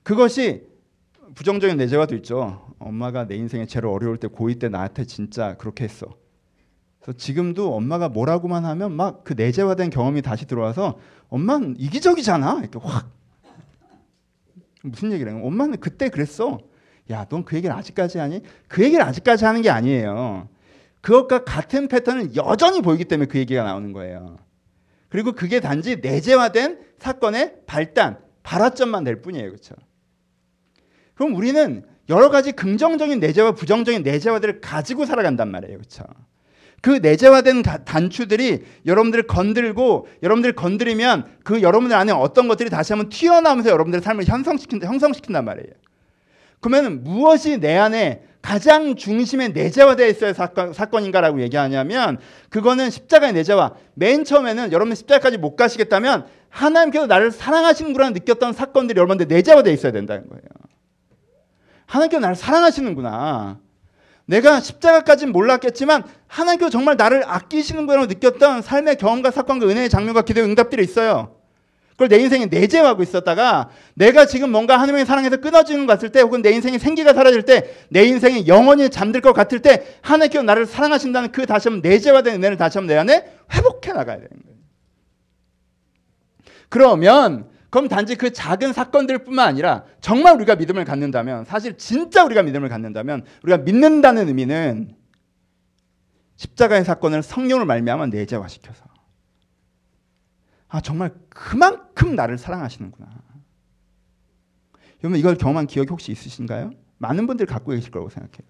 그것이 0.04 0.69
부정적인 1.40 1.78
내재화도 1.78 2.16
있죠. 2.18 2.68
엄마가 2.80 3.26
내 3.26 3.36
인생에 3.36 3.66
제일 3.66 3.86
어려울 3.86 4.18
때 4.18 4.28
고2 4.28 4.60
때 4.60 4.68
나한테 4.68 5.06
진짜 5.06 5.56
그렇게 5.56 5.86
했어. 5.86 6.06
그래서 7.00 7.18
지금도 7.18 7.74
엄마가 7.76 8.10
뭐라고만 8.10 8.66
하면 8.66 8.92
막 8.92 9.24
그 9.24 9.36
내재화된 9.38 9.90
경험이 9.90 10.22
다시 10.22 10.46
들어와서 10.46 11.00
엄마는 11.30 11.76
이기적이잖아. 11.80 12.60
이렇게 12.60 12.78
확 12.84 13.10
무슨 14.84 15.14
얘기를 15.14 15.32
해요? 15.32 15.42
엄마는 15.46 15.80
그때 15.80 16.10
그랬어. 16.10 16.60
야, 17.10 17.26
넌 17.30 17.46
그 17.46 17.56
얘기를 17.56 17.74
아직까지 17.74 18.18
하니? 18.18 18.42
그 18.68 18.84
얘기를 18.84 19.02
아직까지 19.06 19.46
하는 19.46 19.62
게 19.62 19.70
아니에요. 19.70 20.50
그것과 21.00 21.46
같은 21.46 21.88
패턴은 21.88 22.36
여전히 22.36 22.82
보이기 22.82 23.06
때문에 23.06 23.28
그 23.28 23.38
얘기가 23.38 23.64
나오는 23.64 23.94
거예요. 23.94 24.40
그리고 25.08 25.32
그게 25.32 25.62
단지 25.62 26.02
내재화된 26.02 26.82
사건의 26.98 27.62
발단, 27.66 28.20
발화점만 28.44 29.06
될 29.06 29.22
뿐이에요. 29.22 29.48
그렇죠? 29.52 29.76
그럼 31.20 31.36
우리는 31.36 31.84
여러 32.08 32.30
가지 32.30 32.54
긍정적인 32.54 33.20
내재와 33.20 33.52
부정적인 33.52 34.04
내재화들을 34.04 34.62
가지고 34.62 35.06
살아간단 35.06 35.52
말이에요. 35.52 35.78
그렇죠? 35.78 36.06
그 36.82 36.92
내재화된 36.92 37.62
단추들이 37.62 38.64
여러분들을 38.86 39.28
건들고 39.28 40.08
여러분들 40.24 40.54
건드리면 40.54 41.26
그 41.44 41.62
여러분들 41.62 41.98
안에 41.98 42.14
어떤 42.14 42.48
것들이 42.48 42.70
다시 42.70 42.94
한번 42.94 43.10
튀어나오면서 43.10 43.70
여러분들의 43.70 44.02
삶을 44.02 44.24
형성시킨다, 44.30 44.88
형성시킨단 44.88 45.44
말이에요. 45.44 45.74
그러면 46.62 47.04
무엇이 47.04 47.60
내 47.60 47.76
안에 47.76 48.24
가장 48.42 48.96
중심에 48.96 49.50
내재화되어 49.50 50.08
있어야 50.08 50.32
사건, 50.32 50.72
사건인가라고 50.72 51.42
얘기하냐면 51.42 52.18
그거는 52.50 52.90
십자가의 52.90 53.34
내재화. 53.34 53.74
맨 53.94 54.24
처음에는 54.24 54.72
여러분 54.72 54.96
십자가까지 54.96 55.38
못 55.38 55.58
가시겠다면 55.58 56.28
하나님께서 56.48 57.08
나를 57.08 57.32
사랑하시는구나 57.32 58.12
느꼈던 58.12 58.54
사건들이 58.54 58.98
여러분들 58.98 59.28
내재화되어 59.28 59.74
있어야 59.74 59.92
된다는 59.92 60.30
거예요. 60.30 60.69
하나님께서 61.90 62.22
나를 62.22 62.36
사랑하시는구나. 62.36 63.60
내가 64.26 64.60
십자가까지는 64.60 65.34
몰랐겠지만 65.34 66.04
하나님께서 66.28 66.70
정말 66.70 66.96
나를 66.98 67.24
아끼시는구나 67.26 68.06
느꼈던 68.06 68.62
삶의 68.62 68.98
경험과 68.98 69.32
사건과 69.32 69.66
은혜의 69.66 69.90
장면과 69.90 70.22
기도의 70.22 70.48
응답들이 70.48 70.84
있어요. 70.84 71.36
그걸 71.94 72.08
내 72.08 72.20
인생에 72.20 72.46
내재하고 72.46 73.02
있었다가 73.04 73.72
내가 73.96 74.26
지금 74.26 74.52
뭔가 74.52 74.76
하나님의 74.76 75.06
사랑에서 75.06 75.38
끊어지는 75.38 75.88
것 75.88 75.94
같을 75.94 76.12
때 76.12 76.22
혹은 76.22 76.42
내 76.44 76.52
인생의 76.52 76.80
생기가 76.80 77.14
사라질 77.14 77.42
때 77.42 77.76
내 77.90 78.06
인생이 78.06 78.48
영원히 78.48 78.90
잠들 78.90 79.20
것 79.20 79.34
같을 79.34 79.62
때 79.62 79.86
하나님께서 80.02 80.44
나를 80.44 80.68
사랑하신다는 80.68 81.32
그 81.32 81.48
다시 81.48 81.68
한번 81.70 81.82
내재화된 81.90 82.36
은혜를 82.36 82.56
다시 82.56 82.78
한번 82.78 82.94
내 82.94 83.00
안에 83.00 83.34
회복해 83.52 83.94
나가야 83.94 84.18
되는 84.18 84.30
거예요. 84.30 84.60
그러면 86.70 87.50
그럼 87.70 87.88
단지 87.88 88.16
그 88.16 88.34
작은 88.34 88.74
사건들뿐만 88.74 89.48
아니라 89.48 89.84
정말 90.02 90.36
우리가 90.36 90.56
믿음을 90.56 90.86
갖는다면 90.86 91.46
사실 91.46 91.78
진짜 91.78 92.24
우리가 92.26 92.44
믿음을 92.44 92.68
갖는다면 92.70 93.26
우리가 93.44 93.60
믿는다는 93.60 94.28
의미는 94.28 94.96
십자가의 96.38 96.86
사건을 96.86 97.22
성령을 97.22 97.66
말미암아 97.66 98.08
내재화시켜서 98.08 98.90
아, 100.70 100.82
정말 100.82 101.12
그만큼 101.30 102.16
나를 102.16 102.38
사랑하시는구나. 102.38 103.10
여러분, 105.04 105.20
이걸 105.20 105.36
경험한 105.36 105.68
기억이 105.68 105.90
혹시 105.90 106.12
있으신가요? 106.12 106.72
많은 107.00 107.26
분들이 107.26 107.48
갖고 107.48 107.72
계실 107.72 107.92
거라고 107.92 108.10
생각해요. 108.10 108.48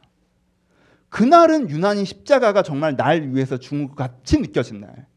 그날은 1.08 1.70
유난히 1.70 2.06
십자가가 2.06 2.62
정말 2.62 2.96
날 2.96 3.30
위해서 3.34 3.58
죽은 3.58 3.88
것 3.88 3.96
같이 3.96 4.40
느껴진 4.40 4.82
날. 4.82 5.08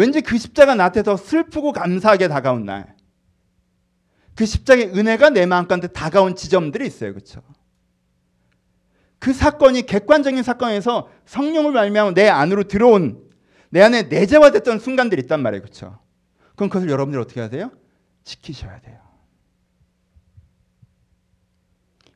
왠지 0.00 0.22
그 0.22 0.38
십자가 0.38 0.74
나한테 0.74 1.02
더 1.02 1.18
슬프고 1.18 1.72
감사하게 1.72 2.28
다가온 2.28 2.64
날. 2.64 2.96
그 4.34 4.46
십자가의 4.46 4.96
은혜가 4.96 5.28
내 5.28 5.44
마음 5.44 5.68
가운데 5.68 5.88
다가온 5.88 6.36
지점들이 6.36 6.86
있어요. 6.86 7.12
그렇죠? 7.12 7.42
그 9.18 9.34
사건이 9.34 9.82
객관적인 9.82 10.42
사건에서 10.42 11.10
성령을 11.26 11.72
말미암아 11.72 12.14
내 12.14 12.30
안으로 12.30 12.64
들어온 12.64 13.28
내 13.68 13.82
안에 13.82 14.04
내재화됐던 14.04 14.78
순간들이 14.78 15.20
있단 15.20 15.42
말이에요. 15.42 15.60
그렇죠? 15.60 15.98
그럼 16.56 16.70
그것을 16.70 16.88
여러분들이 16.88 17.20
어떻게 17.20 17.40
해야 17.40 17.50
돼요? 17.50 17.70
지키셔야 18.24 18.80
돼요. 18.80 18.98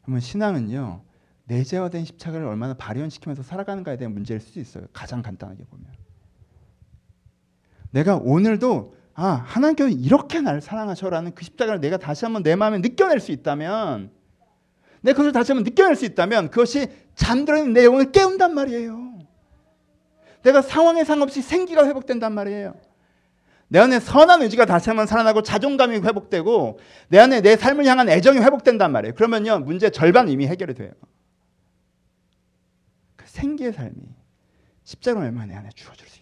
그러면 0.04 0.20
신앙은요. 0.20 1.04
내재화된 1.44 2.06
십자가를 2.06 2.46
얼마나 2.46 2.72
발현시키면서 2.72 3.42
살아가는가에 3.42 3.98
대한 3.98 4.14
문제일 4.14 4.40
수도 4.40 4.58
있어요. 4.58 4.86
가장 4.94 5.20
간단하게 5.20 5.64
보면. 5.64 6.03
내가 7.94 8.16
오늘도 8.16 8.92
아 9.14 9.44
하나님께서 9.46 9.88
이렇게 9.88 10.40
나를 10.40 10.60
사랑하셔라는 10.60 11.32
그 11.36 11.44
십자가를 11.44 11.80
내가 11.80 11.96
다시 11.96 12.24
한번 12.24 12.42
내 12.42 12.56
마음에 12.56 12.78
느껴낼 12.78 13.20
수 13.20 13.30
있다면 13.30 14.10
내 15.00 15.12
그것을 15.12 15.30
다시 15.30 15.52
한번 15.52 15.62
느껴낼 15.62 15.94
수 15.94 16.04
있다면 16.04 16.50
그것이 16.50 16.88
잠들어 17.14 17.56
있는 17.58 17.72
내 17.72 17.84
영혼을 17.84 18.10
깨운단 18.10 18.52
말이에요. 18.52 19.14
내가 20.42 20.60
상황에 20.60 21.04
상관없이 21.04 21.40
생기가 21.40 21.86
회복된단 21.86 22.32
말이에요. 22.32 22.74
내 23.68 23.78
안에 23.78 24.00
선한 24.00 24.42
의지가 24.42 24.66
다시 24.66 24.90
한번 24.90 25.06
살아나고 25.06 25.42
자존감이 25.42 25.98
회복되고 25.98 26.80
내 27.08 27.20
안에 27.20 27.42
내 27.42 27.56
삶을 27.56 27.86
향한 27.86 28.08
애정이 28.08 28.38
회복된단 28.40 28.90
말이에요. 28.90 29.14
그러면요 29.14 29.60
문제 29.60 29.90
절반 29.90 30.28
이미 30.28 30.48
해결이 30.48 30.74
돼요. 30.74 30.90
그 33.14 33.24
생기의 33.28 33.72
삶이 33.72 33.94
십자가로 34.82 35.26
얼마나 35.26 35.46
내 35.46 35.54
안에 35.54 35.68
주어질 35.76 36.08
수. 36.08 36.13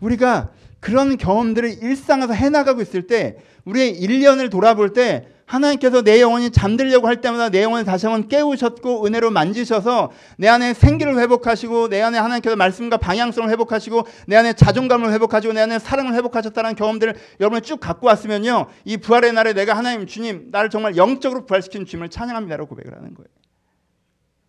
우리가 0.00 0.50
그런 0.80 1.16
경험들을 1.16 1.82
일상에서 1.82 2.32
해나가고 2.32 2.80
있을 2.82 3.06
때 3.06 3.36
우리의 3.64 4.00
1년을 4.00 4.50
돌아볼 4.50 4.92
때 4.92 5.26
하나님께서 5.46 6.02
내 6.02 6.20
영혼이 6.20 6.50
잠들려고 6.50 7.06
할 7.06 7.20
때마다 7.20 7.48
내 7.48 7.62
영혼을 7.62 7.84
다시 7.84 8.06
한번 8.06 8.28
깨우셨고 8.28 9.06
은혜로 9.06 9.30
만지셔서 9.30 10.10
내 10.38 10.48
안에 10.48 10.74
생기를 10.74 11.18
회복하시고 11.18 11.88
내 11.88 12.02
안에 12.02 12.18
하나님께서 12.18 12.56
말씀과 12.56 12.96
방향성을 12.96 13.48
회복하시고 13.50 14.06
내 14.26 14.36
안에 14.36 14.54
자존감을 14.54 15.12
회복하시고 15.12 15.54
내 15.54 15.60
안에 15.60 15.78
사랑을 15.78 16.14
회복하셨다는 16.14 16.74
경험들을 16.74 17.14
여러분이 17.40 17.62
쭉 17.62 17.78
갖고 17.78 18.08
왔으면요 18.08 18.66
이 18.84 18.96
부활의 18.96 19.32
날에 19.32 19.52
내가 19.52 19.74
하나님 19.74 20.06
주님 20.06 20.48
나를 20.50 20.68
정말 20.68 20.96
영적으로 20.96 21.46
부활시킨 21.46 21.86
주님을 21.86 22.10
찬양합니다라고 22.10 22.68
고백을 22.68 22.96
하는 22.96 23.14
거예요. 23.14 23.28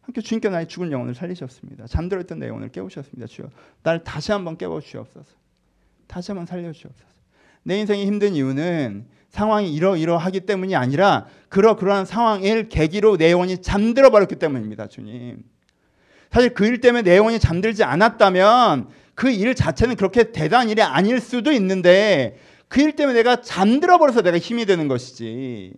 함께 0.08 0.22
주님께 0.22 0.48
나의 0.48 0.68
죽은 0.68 0.94
영혼을 0.94 1.14
살리셨습니다. 1.14 1.86
잠들어 1.88 2.22
있던 2.22 2.40
내 2.40 2.48
영혼을 2.48 2.70
깨우셨습니다. 2.70 3.28
주여 3.28 3.50
나를 3.84 4.06
다시 4.06 4.32
한번 4.32 4.58
깨워 4.58 4.80
주옵소서. 4.80 5.28
다시 6.08 6.32
한번 6.32 6.46
살려 6.46 6.72
주옵소서. 6.72 7.06
내 7.64 7.78
인생이 7.78 8.06
힘든 8.06 8.34
이유는 8.34 9.06
상황이 9.28 9.74
이러이러하기 9.74 10.42
때문이 10.42 10.78
아니라 10.78 11.28
그러그러한 11.50 12.06
상황을 12.06 12.70
계기로 12.70 13.18
내 13.18 13.32
영혼이 13.32 13.62
잠들어 13.62 14.10
버렸기 14.10 14.38
때문입니다, 14.38 14.88
주님. 14.88 15.44
사실 16.32 16.54
그 16.54 16.66
일 16.66 16.80
때문에 16.80 17.02
내 17.04 17.18
영혼이 17.18 17.40
잠들지 17.40 17.84
않았다면 17.84 18.88
그 19.14 19.30
일 19.30 19.56
자체는 19.56 19.98
그렇게 19.98 20.32
대단한 20.32 20.70
일이 20.70 20.82
아닐 20.82 21.20
수도 21.20 21.52
있는데 21.52 22.38
그 22.70 22.80
일 22.80 22.96
때문에 22.96 23.18
내가 23.18 23.42
잠들어 23.42 23.98
버려서 23.98 24.22
내가 24.22 24.38
힘이 24.38 24.66
되는 24.66 24.88
것이지. 24.88 25.74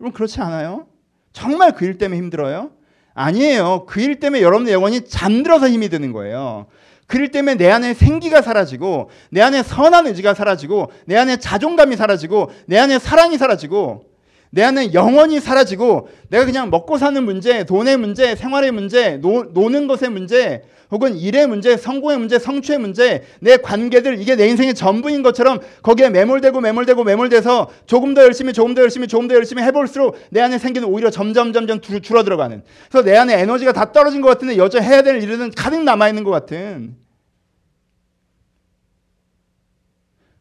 여러분 0.00 0.12
그렇지 0.12 0.40
않아요? 0.40 0.88
정말 1.32 1.72
그 1.72 1.84
일 1.84 1.96
때문에 1.98 2.18
힘들어요? 2.18 2.72
아니에요. 3.14 3.84
그 3.86 4.00
일 4.00 4.20
때문에 4.20 4.42
여러분의 4.42 4.72
영혼이 4.74 5.06
잠들어서 5.08 5.68
힘이 5.68 5.88
드는 5.88 6.12
거예요. 6.12 6.66
그 7.06 7.18
일 7.18 7.30
때문에 7.32 7.56
내 7.56 7.68
안에 7.70 7.94
생기가 7.94 8.40
사라지고 8.40 9.10
내 9.30 9.40
안에 9.40 9.62
선한 9.64 10.06
의지가 10.06 10.34
사라지고 10.34 10.92
내 11.06 11.16
안에 11.16 11.38
자존감이 11.38 11.96
사라지고 11.96 12.50
내 12.66 12.78
안에 12.78 12.98
사랑이 13.00 13.36
사라지고 13.36 14.04
내 14.50 14.62
안에 14.62 14.92
영원히 14.94 15.40
사라지고 15.40 16.08
내가 16.28 16.44
그냥 16.44 16.70
먹고 16.70 16.98
사는 16.98 17.22
문제, 17.24 17.64
돈의 17.64 17.96
문제, 17.96 18.34
생활의 18.36 18.72
문제, 18.72 19.16
노, 19.16 19.44
노는 19.44 19.86
것의 19.86 20.10
문제, 20.10 20.62
혹은 20.90 21.16
일의 21.16 21.46
문제, 21.46 21.76
성공의 21.76 22.18
문제, 22.18 22.38
성취의 22.38 22.78
문제, 22.78 23.24
내 23.40 23.56
관계들 23.56 24.20
이게 24.20 24.34
내 24.36 24.48
인생의 24.48 24.74
전부인 24.74 25.22
것처럼 25.22 25.60
거기에 25.82 26.10
매몰되고 26.10 26.60
매몰되고 26.60 27.04
매몰돼서 27.04 27.70
조금 27.86 28.14
더 28.14 28.22
열심히 28.22 28.52
조금 28.52 28.74
더 28.74 28.82
열심히 28.82 29.06
조금 29.06 29.28
더 29.28 29.34
열심히 29.34 29.62
해볼수록 29.62 30.18
내 30.30 30.40
안에 30.40 30.58
생기는 30.58 30.88
오히려 30.88 31.10
점점 31.10 31.52
점점 31.52 31.80
줄어들어가는 31.80 32.62
그래서 32.90 33.04
내 33.04 33.16
안에 33.16 33.40
에너지가 33.40 33.72
다 33.72 33.92
떨어진 33.92 34.20
것 34.20 34.28
같은데 34.28 34.56
여전 34.56 34.82
해야 34.82 35.02
될 35.02 35.22
일은 35.22 35.50
가득 35.52 35.82
남아있는 35.82 36.24
것 36.24 36.30
같은 36.30 36.96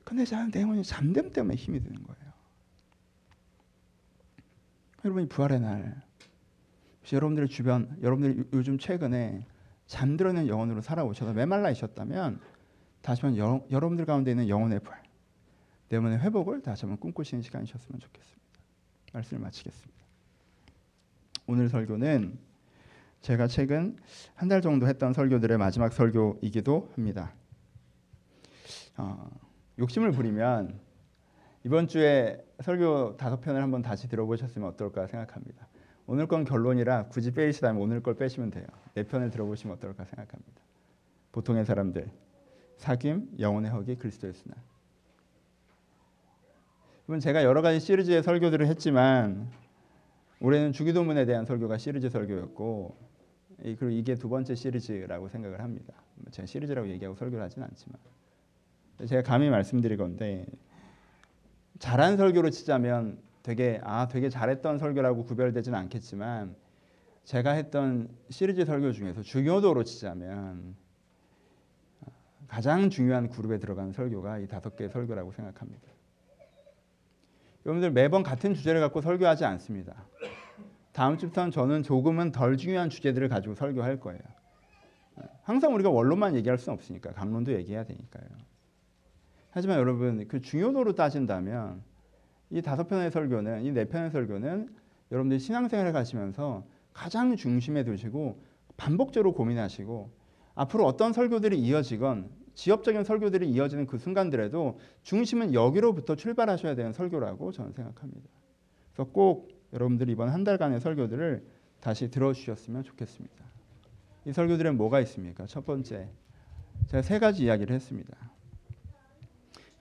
근데 0.03 0.25
내 0.51 0.61
영혼이 0.61 0.81
잠듦 0.81 1.33
때문에 1.33 1.53
힘이 1.55 1.83
드는 1.83 2.01
거예요. 2.01 2.33
여러분이 5.05 5.29
부활의 5.29 5.59
날 5.59 6.01
여러분들의 7.13 7.49
주변 7.49 7.95
여러분들이 8.01 8.43
요즘 8.53 8.79
최근에 8.79 9.45
잠들어 9.89 10.29
있는 10.29 10.47
영혼으로 10.47 10.81
살아오셔서 10.81 11.33
메말라 11.33 11.71
있었다면 11.71 12.39
다시 13.01 13.23
한번 13.25 13.65
여러분들 13.71 14.05
가운데 14.05 14.29
있는 14.31 14.47
영혼의 14.47 14.79
부활 14.81 15.01
내면의 15.89 16.19
회복을 16.19 16.61
다시 16.61 16.85
한번 16.85 16.99
꿈꾸시는 16.99 17.41
시간이셨으면 17.41 17.99
좋겠습니다. 17.99 18.39
말씀을 19.13 19.41
마치겠습니다. 19.41 19.99
오늘 21.47 21.69
설교는 21.69 22.37
제가 23.21 23.47
최근 23.47 23.97
한 24.35 24.47
달 24.47 24.61
정도 24.61 24.87
했던 24.87 25.11
설교들의 25.11 25.57
마지막 25.57 25.91
설교이기도 25.91 26.91
합니다. 26.95 27.33
어, 28.95 29.27
욕심을 29.79 30.11
부리면 30.11 30.79
이번 31.65 31.87
주에 31.87 32.45
설교 32.61 33.17
다섯 33.17 33.41
편을 33.41 33.61
한번 33.63 33.81
다시 33.81 34.07
들어보셨으면 34.07 34.69
어떨까 34.69 35.07
생각합니다. 35.07 35.67
오늘 36.09 36.25
건 36.25 36.43
결론이라 36.43 37.09
굳이 37.09 37.29
빼시다면 37.29 37.79
오늘 37.79 38.01
걸 38.01 38.15
빼시면 38.15 38.49
돼요. 38.49 38.65
네 38.95 39.03
편을 39.03 39.29
들어보시면 39.29 39.77
어떨까 39.77 40.05
생각합니다. 40.05 40.59
보통의 41.31 41.65
사람들 41.65 42.09
사귐 42.79 43.39
영혼의 43.39 43.69
허기 43.69 43.95
그리스도의 43.95 44.33
순환. 44.33 44.59
이번 47.03 47.19
제가 47.19 47.43
여러 47.43 47.61
가지 47.61 47.79
시리즈의 47.79 48.23
설교들을 48.23 48.65
했지만 48.65 49.51
올해는 50.39 50.71
주기도문에 50.71 51.25
대한 51.25 51.45
설교가 51.45 51.77
시리즈 51.77 52.09
설교였고 52.09 52.97
그리고 53.61 53.89
이게 53.91 54.15
두 54.15 54.29
번째 54.29 54.55
시리즈라고 54.55 55.29
생각을 55.29 55.61
합니다. 55.61 55.93
제가 56.31 56.47
시리즈라고 56.47 56.89
얘기하고 56.89 57.15
설교를 57.17 57.43
하진 57.43 57.61
않지만 57.61 57.99
제가 59.05 59.21
감히 59.21 59.51
말씀드릴 59.51 59.95
건데 59.97 60.47
잘한 61.77 62.17
설교로 62.17 62.49
치자면 62.49 63.19
되게 63.43 63.79
아 63.83 64.07
되게 64.07 64.29
잘했던 64.29 64.77
설교라고 64.77 65.25
구별되지는 65.25 65.77
않겠지만 65.77 66.55
제가 67.23 67.51
했던 67.51 68.09
시리즈 68.29 68.65
설교 68.65 68.91
중에서 68.91 69.21
중요도로 69.21 69.83
치자면 69.83 70.75
가장 72.47 72.89
중요한 72.89 73.29
그룹에 73.29 73.59
들어가는 73.59 73.91
설교가 73.91 74.39
이 74.39 74.47
다섯 74.47 74.75
개의 74.75 74.89
설교라고 74.89 75.31
생각합니다. 75.31 75.87
여러분들 77.65 77.91
매번 77.91 78.23
같은 78.23 78.53
주제를 78.55 78.81
갖고 78.81 79.01
설교하지 79.01 79.45
않습니다. 79.45 80.05
다음 80.91 81.17
주부터는 81.17 81.51
저는 81.51 81.83
조금은 81.83 82.31
덜 82.31 82.57
중요한 82.57 82.89
주제들을 82.89 83.29
가지고 83.29 83.53
설교할 83.53 83.99
거예요. 83.99 84.19
항상 85.43 85.73
우리가 85.75 85.89
원론만 85.89 86.35
얘기할 86.35 86.57
수는 86.57 86.73
없으니까 86.73 87.11
강론도 87.13 87.53
얘기해야 87.53 87.83
되니까요. 87.83 88.25
하지만 89.51 89.77
여러분 89.77 90.27
그 90.27 90.41
중요도로 90.41 90.95
따진다면 90.95 91.83
이 92.51 92.61
다섯 92.61 92.87
편의 92.87 93.11
설교는 93.11 93.63
이 93.63 93.71
네 93.71 93.85
편의 93.85 94.11
설교는 94.11 94.69
여러분들이 95.11 95.39
신앙생활을 95.39 95.91
가시면서 95.93 96.65
가장 96.93 97.35
중심에 97.35 97.83
두시고 97.83 98.41
반복적으로 98.77 99.33
고민하시고 99.33 100.09
앞으로 100.55 100.85
어떤 100.85 101.13
설교들이 101.13 101.59
이어지건 101.59 102.29
지역적인 102.55 103.03
설교들이 103.03 103.49
이어지는 103.49 103.87
그 103.87 103.97
순간들에도 103.97 104.79
중심은 105.03 105.53
여기로부터 105.53 106.15
출발하셔야 106.15 106.75
되는 106.75 106.91
설교라고 106.91 107.51
저는 107.51 107.71
생각합니다. 107.71 108.27
그래서 108.93 109.09
꼭 109.11 109.49
여러분들이 109.71 110.11
이번 110.11 110.29
한 110.29 110.43
달간의 110.43 110.81
설교들을 110.81 111.45
다시 111.79 112.09
들어주셨으면 112.11 112.83
좋겠습니다. 112.83 113.45
이 114.25 114.33
설교들은 114.33 114.75
뭐가 114.75 114.99
있습니까? 115.01 115.45
첫 115.45 115.65
번째, 115.65 116.09
제가 116.87 117.01
세 117.01 117.19
가지 117.19 117.43
이야기를 117.45 117.73
했습니다. 117.73 118.13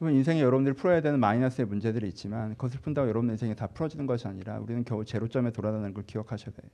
이번 0.01 0.15
인생에 0.15 0.41
여러분들이 0.41 0.77
풀어야 0.77 1.01
되는 1.01 1.19
마이너스의 1.19 1.67
문제들이 1.67 2.07
있지만 2.09 2.51
그것을 2.51 2.81
푼다고 2.81 3.09
여러분 3.09 3.31
인생이 3.31 3.57
다 3.57 3.67
풀어지는 3.67 4.07
것이 4.07 4.29
아니라 4.29 4.59
우리는 4.61 4.85
겨우 4.85 5.05
제로점에 5.05 5.51
돌아다니는 5.51 5.93
걸 5.93 6.05
기억하셔야 6.07 6.55
돼요. 6.55 6.71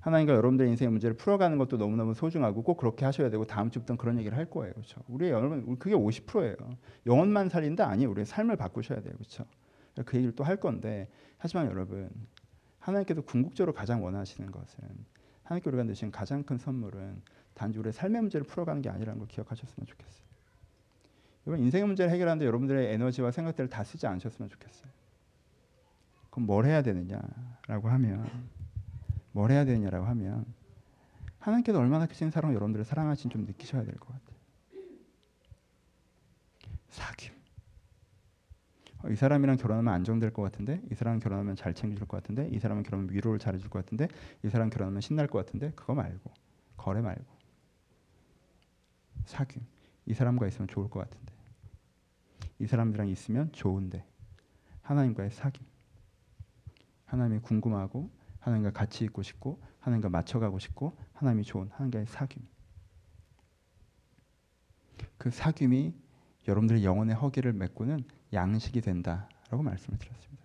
하나님과 0.00 0.34
여러분들의 0.34 0.70
인생의 0.70 0.90
문제를 0.92 1.16
풀어가는 1.16 1.58
것도 1.58 1.76
너무너무 1.76 2.14
소중하고 2.14 2.62
꼭 2.62 2.76
그렇게 2.76 3.04
하셔야 3.04 3.30
되고 3.30 3.44
다음 3.44 3.70
주부터는 3.70 3.98
그런 3.98 4.18
얘기를 4.18 4.36
할 4.36 4.50
거예요. 4.50 4.72
그렇죠? 4.72 5.00
우리 5.08 5.30
여러분 5.30 5.78
그게 5.78 5.94
50%예요. 5.94 6.56
영혼만 7.06 7.48
살린다 7.48 7.88
아니 7.88 8.06
우리의 8.06 8.26
삶을 8.26 8.56
바꾸셔야 8.56 9.00
돼요. 9.00 9.14
그렇죠? 9.14 9.44
그 10.04 10.16
얘기를 10.16 10.34
또 10.34 10.44
할 10.44 10.56
건데 10.56 11.08
하지만 11.38 11.66
여러분 11.66 12.08
하나님께서 12.78 13.20
궁극적으로 13.22 13.72
가장 13.74 14.02
원하시는 14.04 14.50
것은 14.50 14.78
하나님께 15.42 15.70
우리가 15.70 15.84
내신 15.84 16.10
가장 16.12 16.44
큰 16.44 16.58
선물은 16.58 17.20
단지 17.54 17.78
우리의 17.80 17.92
삶의 17.92 18.22
문제를 18.22 18.46
풀어가는 18.46 18.80
게 18.80 18.90
아니라는 18.90 19.18
걸 19.18 19.28
기억하셨으면 19.28 19.86
좋겠어요. 19.86 20.31
여러분 21.46 21.64
인생의 21.64 21.86
문제를 21.86 22.12
해결하는데 22.12 22.46
여러분들의 22.46 22.92
에너지와 22.94 23.30
생각들을 23.32 23.68
다 23.68 23.82
쓰지 23.84 24.06
않으셨으면 24.06 24.48
좋겠어요. 24.48 24.90
그럼 26.30 26.46
뭘 26.46 26.64
해야 26.66 26.82
되느냐라고 26.82 27.88
하면 27.88 28.48
뭘 29.32 29.50
해야 29.50 29.64
되느냐라고 29.64 30.06
하면 30.06 30.44
하나님께서 31.40 31.78
얼마나 31.80 32.06
크신 32.06 32.30
사랑을 32.30 32.54
여러분들을 32.54 32.84
사랑하신 32.84 33.30
좀 33.30 33.44
느끼셔야 33.44 33.84
될 33.84 33.94
것 33.96 34.08
같아요. 34.08 34.38
사귐. 36.90 37.32
어, 39.04 39.08
이 39.10 39.16
사람이랑 39.16 39.56
결혼하면 39.56 39.92
안정될 39.94 40.32
것 40.32 40.42
같은데, 40.42 40.80
이 40.92 40.94
사람 40.94 41.18
결혼하면 41.18 41.56
잘 41.56 41.74
챙겨줄 41.74 42.06
것 42.06 42.18
같은데, 42.18 42.48
이 42.52 42.60
사람은 42.60 42.84
결혼하면 42.84 43.12
위로를 43.12 43.40
잘해줄 43.40 43.68
것 43.68 43.80
같은데, 43.84 44.06
이 44.44 44.48
사람 44.48 44.70
결혼하면 44.70 45.00
신날 45.00 45.26
것 45.26 45.44
같은데, 45.44 45.72
그거 45.74 45.94
말고 45.94 46.30
거래 46.76 47.00
말고 47.00 47.24
사귐. 49.26 49.60
이 50.06 50.14
사람과 50.14 50.46
있으면 50.48 50.68
좋을 50.68 50.88
것 50.90 51.00
같은데 51.00 51.31
이 52.62 52.66
사람들이랑 52.66 53.08
있으면 53.08 53.50
좋은데 53.50 54.04
하나님과의 54.82 55.30
사귐 55.30 55.58
하나님이 57.06 57.40
궁금하고 57.40 58.08
하나님과 58.38 58.70
같이 58.70 59.04
있고 59.04 59.22
싶고 59.22 59.60
하나님과 59.80 60.08
맞춰가고 60.08 60.60
싶고 60.60 60.96
하나님이 61.12 61.42
좋은 61.42 61.68
하나님과의 61.72 62.06
사귐 62.06 62.38
그 65.18 65.30
사귐이 65.30 65.92
여러분들의 66.46 66.84
영혼의 66.84 67.16
허기를 67.16 67.52
메꾸는 67.52 68.04
양식이 68.32 68.80
된다라고 68.80 69.62
말씀을 69.62 69.98
드렸습니다. 69.98 70.42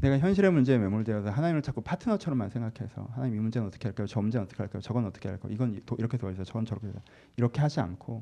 내가 0.00 0.18
현실의 0.18 0.50
문제에 0.50 0.78
매몰되어서 0.78 1.30
하나님을 1.30 1.62
자꾸 1.62 1.80
파트너처럼만 1.80 2.48
생각해서 2.48 3.08
하나님 3.12 3.36
이 3.36 3.40
문제는 3.40 3.68
어떻게 3.68 3.88
할까요? 3.88 4.06
저 4.06 4.20
문제는 4.20 4.44
어떻게 4.44 4.58
할까요? 4.58 4.80
저건 4.80 5.04
어떻게 5.04 5.28
할까요? 5.28 5.52
이건 5.52 5.80
이렇게 5.98 6.16
도와주세요. 6.16 6.44
저건 6.44 6.64
저렇게 6.64 6.88
해서 6.88 7.00
이렇게 7.36 7.60
하지 7.60 7.78
않고 7.78 8.20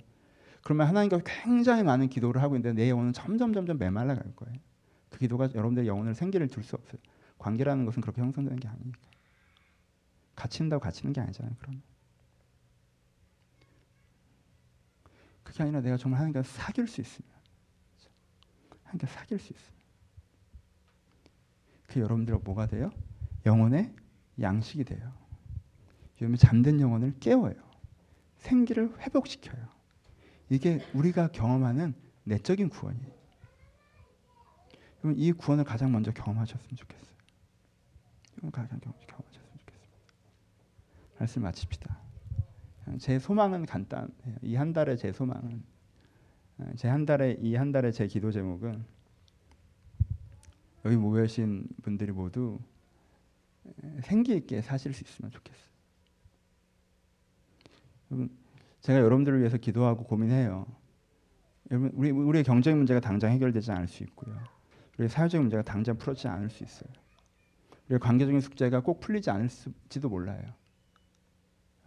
그러면 0.63 0.87
하나님과 0.87 1.21
굉장히 1.25 1.83
많은 1.83 2.09
기도를 2.09 2.43
하고 2.43 2.57
있는데 2.57 2.83
내 2.83 2.91
영혼은 2.91 3.13
점점 3.13 3.53
점점 3.53 3.79
메말라 3.79 4.15
갈 4.15 4.35
거예요. 4.37 4.57
그 5.09 5.19
기도가 5.19 5.49
여러분들의 5.55 5.89
영혼을 5.89 6.15
생기를 6.15 6.49
둘수 6.49 6.77
없어요. 6.77 7.01
관계라는 7.39 7.85
것은 7.87 8.03
그렇게 8.03 8.21
형성되는 8.21 8.59
게 8.59 8.69
아니니까. 8.69 8.99
갇힌다고 10.37 10.81
갇히는 10.81 11.13
게 11.13 11.21
아니잖아요. 11.21 11.55
그러면. 11.59 11.83
그게 15.43 15.63
아니라 15.63 15.81
내가 15.81 15.97
정말 15.97 16.21
하나님과 16.21 16.43
사귈 16.43 16.87
수 16.87 17.01
있으면 17.01 17.29
하나님과 18.85 19.07
사귈 19.09 19.39
수 19.39 19.53
있으면 19.53 19.81
그 21.89 21.99
여러분들 22.01 22.39
뭐가 22.39 22.67
돼요? 22.67 22.91
영혼의 23.47 23.93
양식이 24.41 24.85
돼요. 24.85 25.13
여러분 26.21 26.37
잠든 26.37 26.81
영혼을 26.81 27.19
깨워요. 27.19 27.55
생기를 28.37 28.97
회복시켜요. 29.01 29.80
이게 30.51 30.85
우리가 30.93 31.29
경험하는 31.29 31.95
내적인 32.25 32.69
구원이에요. 32.69 33.21
여러분 35.03 35.23
이 35.23 35.33
구원을 35.33 35.65
가장 35.65 35.93
먼저 35.93 36.13
경험하셨으면 36.13 36.77
좋겠어요. 36.77 37.17
가장 38.53 38.81
경험하셨으면 38.81 39.59
좋겠습니다. 39.59 39.97
말씀 41.19 41.43
마칩시다. 41.43 41.99
제 42.99 43.19
소망은 43.19 43.67
간단해요. 43.67 44.37
이 44.43 44.57
한 44.57 44.73
달의 44.73 44.99
제 44.99 45.13
소망은 45.13 45.63
제 46.77 46.89
한 46.89 47.07
달의 47.07 47.39
이한 47.41 47.73
달의 47.73 47.93
제 47.93 48.07
기도 48.07 48.31
제목은 48.33 48.85
여기 50.85 50.97
모여신 50.97 51.67
분들이 51.83 52.11
모두 52.13 52.59
생기 54.03 54.35
있게 54.37 54.61
사실 54.63 54.93
수 54.93 55.05
있으면 55.05 55.31
좋겠어요. 55.31 55.71
여러분, 58.11 58.37
제가 58.81 59.01
여러분들을 59.01 59.39
위해서 59.39 59.57
기도하고 59.57 60.05
고민해요. 60.05 60.67
여러분, 61.71 61.91
우리 61.95 62.11
우리의 62.11 62.45
경제적 62.45 62.77
문제가 62.77 63.01
당장 63.01 63.31
해결되지 63.31 63.71
않을 63.71 63.89
수 63.89 64.03
있고요. 64.05 64.37
우리의 64.99 65.09
사회적 65.09 65.41
문제가 65.41 65.63
당장 65.63 65.97
풀어지지 65.97 66.29
않을 66.29 66.51
수 66.51 66.65
있어요. 66.65 66.91
우리의 67.87 68.01
관계적인 68.01 68.41
숙제가 68.41 68.81
꼭 68.81 69.01
풀리지 69.01 69.31
않을지도 69.31 70.09
몰라요. 70.09 70.43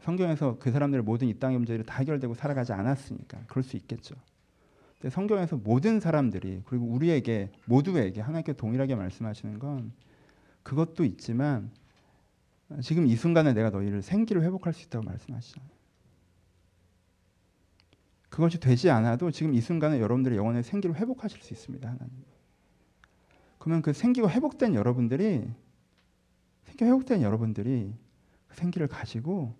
성경에서 0.01 0.57
그 0.59 0.71
사람들의 0.71 1.03
모든 1.03 1.27
이 1.27 1.39
땅의 1.39 1.57
문제들이 1.59 1.85
다 1.85 1.97
해결되고 1.99 2.33
살아가지 2.33 2.73
않았으니까 2.73 3.43
그럴 3.47 3.63
수 3.63 3.77
있겠죠. 3.77 4.15
근데 4.99 5.09
성경에서 5.09 5.57
모든 5.57 5.99
사람들이 5.99 6.61
그리고 6.65 6.85
우리에게 6.85 7.51
모두에게 7.65 8.21
하나님께 8.21 8.53
동일하게 8.53 8.95
말씀하시는 8.95 9.59
건 9.59 9.93
그것도 10.63 11.05
있지만 11.05 11.71
지금 12.81 13.07
이 13.07 13.15
순간에 13.15 13.53
내가 13.53 13.69
너희를 13.69 14.01
생기를 14.01 14.43
회복할 14.43 14.73
수 14.73 14.85
있다고 14.85 15.05
말씀하시잖아요. 15.05 15.72
그것이 18.33 18.59
되지 18.59 18.89
않아도 18.89 19.29
지금 19.29 19.53
이 19.53 19.61
순간에 19.61 19.99
여러분들의 19.99 20.35
영혼의 20.39 20.63
생기를 20.63 20.95
회복하실 20.95 21.43
수 21.43 21.53
있습니다. 21.53 21.87
하나님. 21.87 22.25
그러면 23.59 23.83
그 23.83 23.93
생기가 23.93 24.27
회복된 24.27 24.73
여러분들이 24.73 25.47
생기 26.63 26.83
회복된 26.83 27.21
여러분들이 27.21 27.93
그 28.47 28.55
생기를 28.55 28.87
가지고 28.87 29.55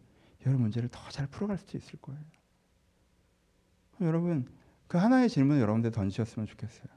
여러 0.47 0.57
문제를 0.57 0.89
더 0.89 1.07
잘 1.11 1.27
풀어갈 1.27 1.59
수 1.59 1.77
있을 1.77 1.99
거예요. 2.01 2.19
여러분 4.01 4.47
그 4.87 4.97
하나의 4.97 5.29
질문을 5.29 5.61
여러분들 5.61 5.91
던지셨으면 5.91 6.47
좋겠어요. 6.47 6.87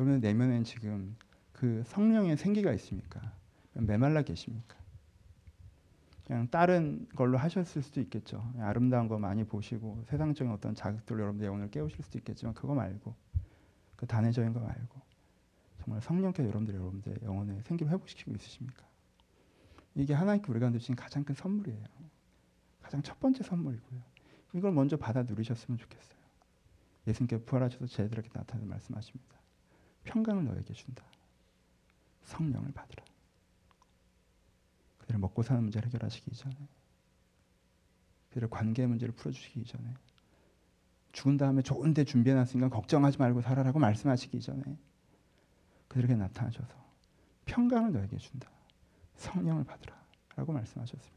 여러분 0.00 0.18
내면엔 0.18 0.64
지금 0.64 1.16
그 1.52 1.84
성령의 1.86 2.36
생기가 2.36 2.72
있습니까? 2.72 3.20
메말라 3.74 4.22
계십니까? 4.22 4.76
그냥 6.26 6.48
다른 6.48 7.06
걸로 7.14 7.36
하셨을 7.36 7.82
수도 7.82 8.00
있겠죠. 8.00 8.50
아름다운 8.58 9.08
거 9.08 9.18
많이 9.18 9.44
보시고 9.44 10.04
세상적인 10.06 10.52
어떤 10.52 10.74
자극들로 10.74 11.20
여러분들 11.20 11.46
영혼을 11.46 11.70
깨우실 11.70 12.02
수도 12.02 12.18
있겠지만 12.18 12.54
그거 12.54 12.74
말고 12.74 13.14
그 13.96 14.06
단회적인 14.06 14.52
거 14.54 14.60
말고 14.60 15.00
정말 15.82 16.00
성령께서 16.00 16.48
여러분들 16.48 16.74
여러분들 16.74 17.18
영혼을 17.22 17.62
생기를 17.62 17.92
회복시키고 17.92 18.32
있으십니까? 18.32 18.84
이게 19.94 20.14
하나님께 20.14 20.50
우리가 20.50 20.70
주신 20.72 20.96
가장 20.96 21.24
큰 21.24 21.34
선물이에요. 21.34 21.84
가장 22.82 23.02
첫 23.02 23.20
번째 23.20 23.42
선물이고요. 23.44 24.00
이걸 24.54 24.72
먼저 24.72 24.96
받아 24.96 25.22
누리셨으면 25.22 25.78
좋겠어요. 25.78 26.18
예수님께 27.06 27.44
부활하셔서 27.44 27.86
제자들에게 27.86 28.30
나타나서 28.32 28.66
말씀하십니다. 28.66 29.34
평강을 30.04 30.44
너에게 30.44 30.72
준다. 30.72 31.04
성령을 32.24 32.72
받으라. 32.72 33.04
그들을 35.14 35.20
먹고 35.20 35.42
사는 35.42 35.62
문제를 35.62 35.86
해결하시기 35.86 36.32
전에 36.32 36.56
그들의 38.30 38.50
관계 38.50 38.86
문제를 38.86 39.14
풀어주시기 39.14 39.64
전에 39.64 39.94
죽은 41.12 41.36
다음에 41.36 41.62
좋은 41.62 41.94
데 41.94 42.04
준비해놨으니까 42.04 42.68
걱정하지 42.70 43.18
말고 43.18 43.40
살아라고 43.40 43.78
말씀하시기 43.78 44.40
전에 44.40 44.62
그들에게 45.88 46.16
나타나셔서 46.16 46.74
평강을 47.44 47.92
너에게 47.92 48.16
준다. 48.16 48.50
성령을 49.14 49.62
받으라 49.64 49.94
라고 50.34 50.52
말씀하셨습니다. 50.52 51.14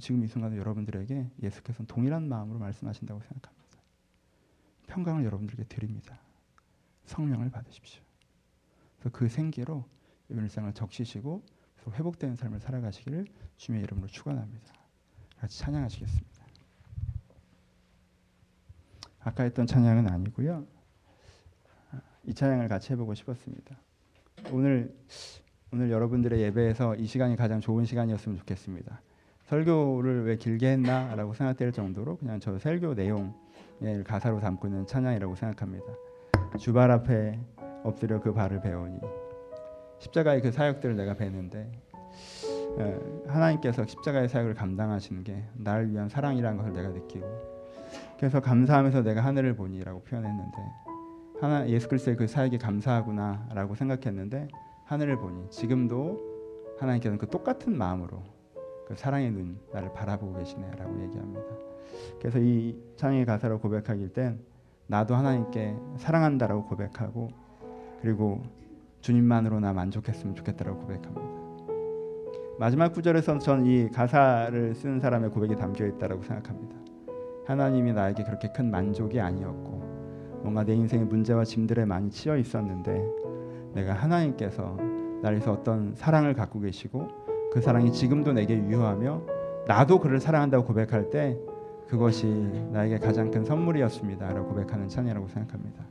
지금 0.00 0.22
이 0.24 0.26
순간에 0.26 0.58
여러분들에게 0.58 1.30
예수께서는 1.42 1.86
동일한 1.86 2.28
마음으로 2.28 2.58
말씀하신다고 2.58 3.20
생각합니다. 3.20 3.78
평강을 4.88 5.24
여러분들에게 5.24 5.64
드립니다. 5.64 6.20
성령을 7.06 7.50
받으십시오. 7.50 8.02
그래서 8.98 9.16
그 9.16 9.28
생기로 9.28 9.88
일상을 10.28 10.70
적시시고 10.74 11.42
회복되는 11.92 12.36
삶을 12.36 12.60
살아가시기를 12.60 13.26
주님의 13.56 13.84
이름으로 13.84 14.06
축원합니다. 14.08 14.72
같이 15.38 15.58
찬양하시겠습니다. 15.58 16.44
아까 19.20 19.42
했던 19.42 19.66
찬양은 19.66 20.08
아니고요. 20.08 20.66
이 22.24 22.34
찬양을 22.34 22.68
같이 22.68 22.92
해보고 22.92 23.14
싶었습니다. 23.14 23.76
오늘 24.52 24.94
오늘 25.72 25.90
여러분들의 25.90 26.40
예배에서 26.40 26.94
이 26.96 27.06
시간이 27.06 27.36
가장 27.36 27.60
좋은 27.60 27.84
시간이었으면 27.84 28.38
좋겠습니다. 28.38 29.00
설교를 29.46 30.24
왜 30.24 30.36
길게 30.36 30.68
했나라고 30.72 31.34
생각될 31.34 31.72
정도로 31.72 32.16
그냥 32.16 32.38
저 32.40 32.58
설교 32.58 32.94
내용을 32.94 34.04
가사로 34.06 34.40
담고 34.40 34.68
있는 34.68 34.86
찬양이라고 34.86 35.34
생각합니다. 35.34 35.86
주발 36.58 36.90
앞에 36.90 37.40
엎드려 37.82 38.20
그 38.20 38.32
발을 38.32 38.60
배우니 38.60 39.00
십자가의 40.04 40.42
그 40.42 40.52
사역들을 40.52 40.96
내가 40.96 41.14
배는데 41.14 41.70
하나님께서 43.26 43.86
십자가의 43.86 44.28
사역을 44.28 44.54
감당하시는 44.54 45.24
게 45.24 45.44
나를 45.54 45.90
위한 45.90 46.08
사랑이라는 46.08 46.58
것을 46.58 46.72
내가 46.72 46.88
느끼고 46.88 47.26
그래서 48.18 48.40
감사하면서 48.40 49.02
내가 49.02 49.22
하늘을 49.22 49.54
보니라고 49.56 50.00
표현했는데 50.02 50.58
하나 51.40 51.68
예수 51.68 51.88
그리스도의 51.88 52.16
그 52.16 52.26
사역이 52.26 52.58
감사하구나라고 52.58 53.74
생각했는데 53.74 54.48
하늘을 54.84 55.18
보니 55.18 55.50
지금도 55.50 56.34
하나님께서는 56.78 57.18
그 57.18 57.28
똑같은 57.28 57.76
마음으로 57.76 58.22
그 58.86 58.94
사랑의 58.96 59.30
눈 59.30 59.58
나를 59.72 59.92
바라보고 59.92 60.36
계시네라고 60.38 61.02
얘기합니다. 61.02 61.44
그래서 62.18 62.38
이 62.38 62.76
창의 62.96 63.24
가사로 63.24 63.58
고백하길 63.60 64.12
땐 64.12 64.40
나도 64.86 65.14
하나님께 65.14 65.76
사랑한다라고 65.96 66.66
고백하고 66.66 67.30
그리고 68.02 68.42
주님만으로 69.04 69.60
나 69.60 69.74
만족했으면 69.74 70.34
좋겠다라고 70.34 70.80
고백합니다. 70.80 71.20
마지막 72.58 72.92
구절에서 72.92 73.38
전 73.38 73.66
이 73.66 73.88
가사를 73.92 74.74
쓰는 74.74 74.98
사람의 74.98 75.30
고백이 75.30 75.56
담겨 75.56 75.84
있다라고 75.86 76.22
생각합니다. 76.22 76.74
하나님이 77.46 77.92
나에게 77.92 78.24
그렇게 78.24 78.50
큰 78.52 78.70
만족이 78.70 79.20
아니었고 79.20 80.40
뭔가 80.42 80.64
내 80.64 80.74
인생의 80.74 81.06
문제와 81.06 81.44
짐들에 81.44 81.84
많이 81.84 82.10
치여 82.10 82.36
있었는데 82.38 83.06
내가 83.74 83.92
하나님께서 83.92 84.78
나에서 85.22 85.52
어떤 85.52 85.94
사랑을 85.94 86.32
갖고 86.32 86.60
계시고 86.60 87.08
그 87.52 87.60
사랑이 87.60 87.92
지금도 87.92 88.32
내게 88.32 88.56
유효하며 88.56 89.22
나도 89.66 90.00
그를 90.00 90.18
사랑한다고 90.18 90.64
고백할 90.64 91.10
때 91.10 91.38
그것이 91.88 92.26
나에게 92.72 92.98
가장 92.98 93.30
큰 93.30 93.44
선물이었습니다라고 93.44 94.48
고백하는 94.48 94.88
찬이라고 94.88 95.28
생각합니다. 95.28 95.84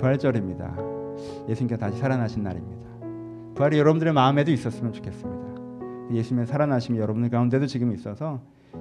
부활절입니다. 0.00 1.01
예수님께 1.48 1.76
다시 1.76 1.98
살아나신 1.98 2.42
날입니다. 2.42 2.88
부활이 3.54 3.78
여러분들의 3.78 4.12
마음에도 4.12 4.50
있었으면 4.50 4.92
좋겠습니다. 4.92 5.42
예수님의 6.12 6.46
살아나심이 6.46 6.98
여러분들 6.98 7.30
가운데도 7.30 7.66
지금 7.66 7.92
있어서 7.92 8.40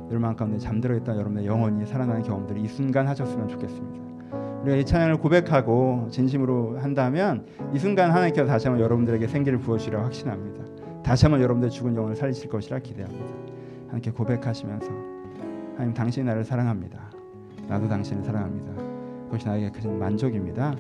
여러분 0.10 0.36
가운데 0.36 0.58
잠들어 0.58 0.96
있던 0.98 1.16
여러분의 1.18 1.46
영혼이 1.46 1.86
살아나는 1.86 2.24
경험들이 2.24 2.62
이 2.62 2.68
순간 2.68 3.08
하셨으면 3.08 3.48
좋겠습니다. 3.48 4.02
우리가 4.64 4.78
이 4.78 4.86
찬양을 4.86 5.18
고백하고 5.18 6.08
진심으로 6.12 6.80
한다면 6.80 7.46
이 7.74 7.80
순간 7.80 8.12
하나님께서 8.12 8.48
다시 8.48 8.68
한번 8.68 8.84
여러분들에게 8.84 9.28
생기를 9.28 9.60
부어주리라 9.60 10.04
확신합니다. 10.04 10.66
다시 11.04 11.26
한번 11.26 11.42
여러분들의 11.42 11.72
죽은 11.72 11.96
영혼을 11.96 12.16
살리실 12.16 12.50
것이라 12.50 12.80
기대합니다. 12.80 13.26
하나님께 13.86 14.12
고백하시면서 14.12 14.88
하나님 15.74 15.94
당신이 15.94 16.26
나를 16.26 16.44
사랑합니다. 16.44 17.10
나도 17.68 17.88
당신을 17.88 18.24
사랑합니다. 18.24 18.74
그것이 19.26 19.48
나에게 19.48 19.72
큰 19.72 19.98
만족입니다. 19.98 20.76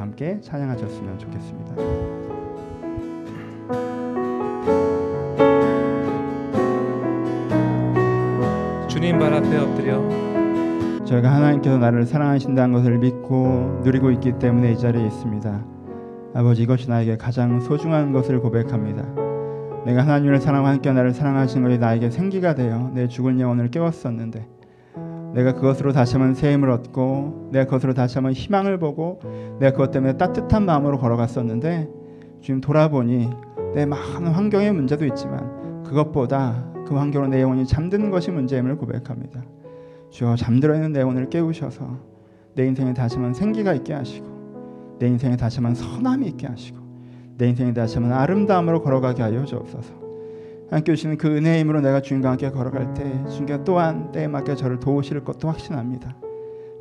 함께 0.00 0.40
찬양하셨으면 0.40 1.18
좋겠습니다. 1.18 1.74
주님 8.88 9.18
발 9.18 9.34
앞에 9.34 9.56
엎드려 9.58 11.04
저희가 11.04 11.32
하나님께서 11.32 11.78
나를 11.78 12.06
사랑하신다는 12.06 12.74
것을 12.74 12.98
믿고 12.98 13.80
누리고 13.84 14.10
있기 14.10 14.38
때문에 14.38 14.72
이 14.72 14.78
자리에 14.78 15.06
있습니다. 15.06 15.64
아버지 16.34 16.62
이것이 16.62 16.90
나에게 16.90 17.16
가장 17.16 17.60
소중한 17.60 18.12
것을 18.12 18.40
고백합니다. 18.40 19.02
내가 19.84 20.02
하나님을 20.02 20.40
사랑하고 20.40 20.68
함께 20.68 20.92
나를 20.92 21.12
사랑하신 21.12 21.62
것이 21.62 21.78
나에게 21.78 22.10
생기가 22.10 22.54
되어 22.54 22.90
내 22.92 23.06
죽은 23.06 23.38
영혼을 23.38 23.70
깨웠었는데 23.70 24.55
내가 25.36 25.52
그것으로 25.52 25.92
다시 25.92 26.16
한번 26.16 26.34
새 26.34 26.54
힘을 26.54 26.70
얻고 26.70 27.50
내가 27.52 27.66
그것으로 27.66 27.92
다시 27.92 28.14
한번 28.14 28.32
희망을 28.32 28.78
보고 28.78 29.20
내가 29.60 29.72
그것 29.72 29.90
때문에 29.90 30.16
따뜻한 30.16 30.64
마음으로 30.64 30.98
걸어갔었는데 30.98 31.90
지금 32.40 32.62
돌아보니 32.62 33.28
내 33.74 33.84
많은 33.84 34.28
환경의 34.28 34.72
문제도 34.72 35.04
있지만 35.04 35.82
그것보다 35.84 36.72
그 36.86 36.94
환경으로 36.94 37.30
내 37.30 37.42
영혼이 37.42 37.66
잠든 37.66 38.10
것이 38.10 38.30
문제임을 38.30 38.76
고백합니다. 38.78 39.44
주여 40.08 40.36
잠들어 40.36 40.74
있는 40.74 40.92
내 40.92 41.00
영혼을 41.00 41.28
깨우셔서 41.28 41.98
내 42.54 42.66
인생에 42.66 42.94
다시 42.94 43.16
한번 43.16 43.34
생기가 43.34 43.74
있게 43.74 43.92
하시고 43.92 44.96
내 44.98 45.06
인생에 45.06 45.36
다시 45.36 45.58
한번 45.58 45.74
선함이 45.74 46.26
있게 46.28 46.46
하시고 46.46 46.78
내 47.36 47.48
인생에 47.48 47.74
다시 47.74 47.98
한번 47.98 48.16
아름다움으로 48.16 48.80
걸어가게 48.80 49.22
하여 49.22 49.44
주옵소서. 49.44 50.05
함께 50.70 50.94
주시는 50.94 51.16
그 51.16 51.28
은혜의 51.28 51.60
힘으로 51.60 51.80
내가 51.80 52.00
주님과 52.00 52.30
함께 52.30 52.50
걸어갈 52.50 52.92
때 52.94 53.04
주님께 53.28 53.64
또한 53.64 54.10
때에 54.10 54.26
맞게 54.26 54.56
저를 54.56 54.80
도우실 54.80 55.22
것도 55.22 55.48
확신합니다. 55.48 56.16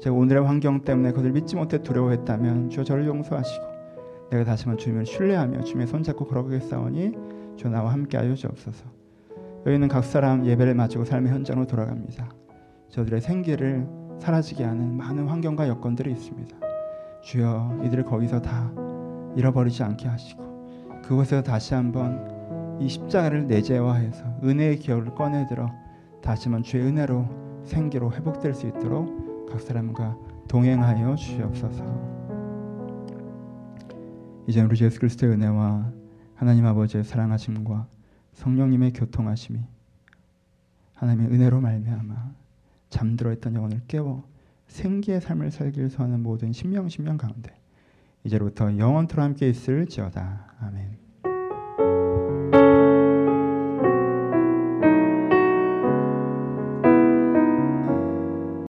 제가 0.01 0.15
오늘의 0.15 0.43
환경 0.43 0.81
때문에 0.81 1.11
그들 1.11 1.31
믿지 1.31 1.55
못해 1.55 1.81
두려워했다면 1.81 2.69
주여 2.69 2.83
저를 2.83 3.05
용서하시고 3.05 3.65
내가 4.31 4.43
다시 4.43 4.65
한번 4.65 4.79
주님을 4.79 5.05
신뢰하며 5.05 5.63
주님의 5.63 5.87
손잡고 5.87 6.25
걸어가겠사오니 6.25 7.11
주 7.57 7.69
나와 7.69 7.93
함께 7.93 8.17
하여 8.17 8.33
주옵소서. 8.33 8.85
여기 9.67 9.77
는 9.79 9.87
각 9.87 10.03
사람 10.03 10.45
예배를 10.45 10.73
마치고 10.75 11.05
삶의 11.05 11.31
현장으로 11.31 11.65
돌아갑니다. 11.67 12.29
저들의 12.89 13.21
생계를 13.21 13.87
사라지게 14.19 14.63
하는 14.63 14.97
많은 14.97 15.27
환경과 15.27 15.67
여건들이 15.67 16.11
있습니다. 16.11 16.57
주여 17.21 17.81
이들을 17.85 18.03
거기서 18.05 18.41
다 18.41 18.71
잃어버리지 19.35 19.83
않게 19.83 20.07
하시고 20.07 21.01
그곳에서 21.03 21.41
다시 21.41 21.73
한번 21.73 22.34
이 22.79 22.89
십자가를 22.89 23.47
내재화해서 23.47 24.39
은혜의 24.43 24.79
기억을 24.79 25.15
꺼내들어 25.15 25.71
다시 26.21 26.45
한번 26.45 26.63
주의 26.63 26.83
은혜로 26.83 27.63
생기로 27.63 28.11
회복될 28.13 28.53
수 28.53 28.67
있도록 28.67 29.47
각 29.49 29.61
사람과 29.61 30.17
동행하여 30.47 31.15
주시옵소서. 31.15 31.83
이제 34.47 34.61
우리 34.61 34.83
예수 34.83 34.99
그리스도의 34.99 35.33
은혜와 35.33 35.91
하나님 36.35 36.65
아버지의 36.65 37.03
사랑하심과 37.03 37.87
성령님의 38.33 38.93
교통하심이 38.93 39.59
하나님의 40.95 41.31
은혜로 41.31 41.61
말미암아 41.61 42.31
잠들어 42.89 43.31
있던 43.33 43.55
영혼을 43.55 43.81
깨워 43.87 44.23
생기의 44.67 45.21
삶을 45.21 45.51
살길 45.51 45.89
소하는 45.89 46.21
모든 46.21 46.51
신명 46.51 46.89
신명 46.89 47.17
가운데 47.17 47.55
이제로부터 48.23 48.77
영원토록 48.77 49.23
함께 49.23 49.49
있을지어다. 49.49 50.55